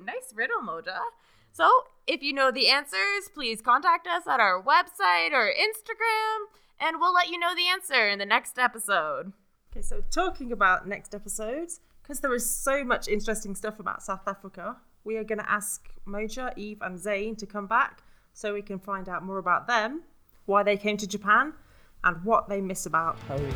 nice 0.02 0.32
riddle, 0.34 0.62
Moja. 0.66 0.98
So, 1.52 1.68
if 2.06 2.22
you 2.22 2.32
know 2.32 2.50
the 2.50 2.68
answers, 2.68 3.28
please 3.34 3.60
contact 3.60 4.06
us 4.06 4.26
at 4.26 4.40
our 4.40 4.62
website 4.62 5.32
or 5.32 5.52
Instagram, 5.52 6.46
and 6.80 6.96
we'll 6.98 7.12
let 7.12 7.28
you 7.28 7.38
know 7.38 7.54
the 7.54 7.68
answer 7.68 8.08
in 8.08 8.18
the 8.18 8.24
next 8.24 8.58
episode. 8.58 9.34
Okay, 9.70 9.82
so 9.82 10.02
talking 10.10 10.50
about 10.50 10.88
next 10.88 11.14
episodes, 11.14 11.80
because 12.02 12.20
there 12.20 12.34
is 12.34 12.48
so 12.48 12.82
much 12.82 13.08
interesting 13.08 13.54
stuff 13.54 13.78
about 13.78 14.02
South 14.02 14.26
Africa, 14.26 14.78
we 15.04 15.18
are 15.18 15.24
going 15.24 15.38
to 15.38 15.50
ask 15.50 15.90
Moja, 16.06 16.56
Eve, 16.56 16.78
and 16.80 16.98
Zain 16.98 17.36
to 17.36 17.44
come 17.44 17.66
back 17.66 18.02
so 18.32 18.54
we 18.54 18.62
can 18.62 18.78
find 18.78 19.06
out 19.06 19.22
more 19.22 19.36
about 19.36 19.66
them, 19.66 20.04
why 20.46 20.62
they 20.62 20.78
came 20.78 20.96
to 20.96 21.06
Japan, 21.06 21.52
and 22.04 22.24
what 22.24 22.48
they 22.48 22.60
miss 22.60 22.86
about 22.86 23.18
home. 23.20 23.52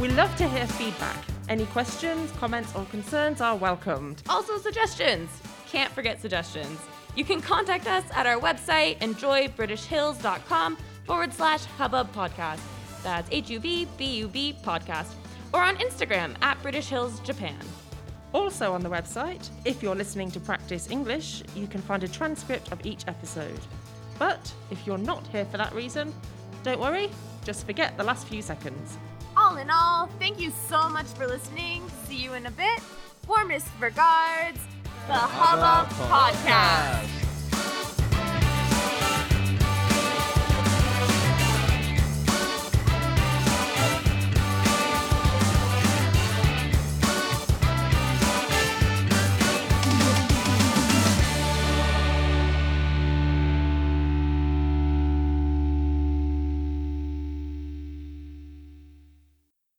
We 0.00 0.08
love 0.10 0.34
to 0.36 0.48
hear 0.48 0.66
feedback. 0.66 1.16
Any 1.48 1.66
questions, 1.66 2.30
comments, 2.32 2.74
or 2.74 2.84
concerns 2.86 3.40
are 3.40 3.56
welcomed. 3.56 4.22
Also, 4.28 4.58
suggestions. 4.58 5.30
Can't 5.70 5.92
forget 5.92 6.20
suggestions. 6.20 6.78
You 7.16 7.24
can 7.24 7.40
contact 7.40 7.86
us 7.86 8.04
at 8.12 8.26
our 8.26 8.40
website, 8.40 8.98
enjoybritishhills.com 8.98 10.76
forward 11.06 11.32
slash 11.32 11.64
hubbub 11.64 12.12
podcast. 12.12 12.60
That's 13.02 13.28
H 13.30 13.50
U 13.50 13.60
B 13.60 13.86
B 13.96 14.16
U 14.16 14.28
B 14.28 14.56
podcast. 14.64 15.12
Or 15.52 15.62
on 15.62 15.76
Instagram 15.76 16.34
at 16.42 16.60
British 16.62 16.88
Hills 16.88 17.20
Japan. 17.20 17.58
Also 18.34 18.72
on 18.72 18.82
the 18.82 18.90
website, 18.90 19.48
if 19.64 19.80
you're 19.80 19.94
listening 19.94 20.28
to 20.32 20.40
practice 20.40 20.90
English, 20.90 21.44
you 21.54 21.68
can 21.68 21.80
find 21.80 22.02
a 22.02 22.08
transcript 22.08 22.72
of 22.72 22.84
each 22.84 23.04
episode. 23.06 23.60
But 24.18 24.52
if 24.72 24.84
you're 24.86 24.98
not 24.98 25.24
here 25.28 25.44
for 25.44 25.56
that 25.56 25.72
reason, 25.72 26.12
don't 26.64 26.80
worry, 26.80 27.10
just 27.44 27.64
forget 27.64 27.96
the 27.96 28.02
last 28.02 28.26
few 28.26 28.42
seconds. 28.42 28.98
All 29.36 29.56
in 29.56 29.70
all, 29.70 30.08
thank 30.18 30.40
you 30.40 30.52
so 30.68 30.88
much 30.88 31.06
for 31.06 31.28
listening. 31.28 31.82
See 32.06 32.16
you 32.16 32.34
in 32.34 32.46
a 32.46 32.50
bit. 32.50 32.80
Warmest 33.28 33.68
regards, 33.80 34.58
the 35.06 35.14
Hubbub 35.14 35.88
Podcast. 36.10 37.23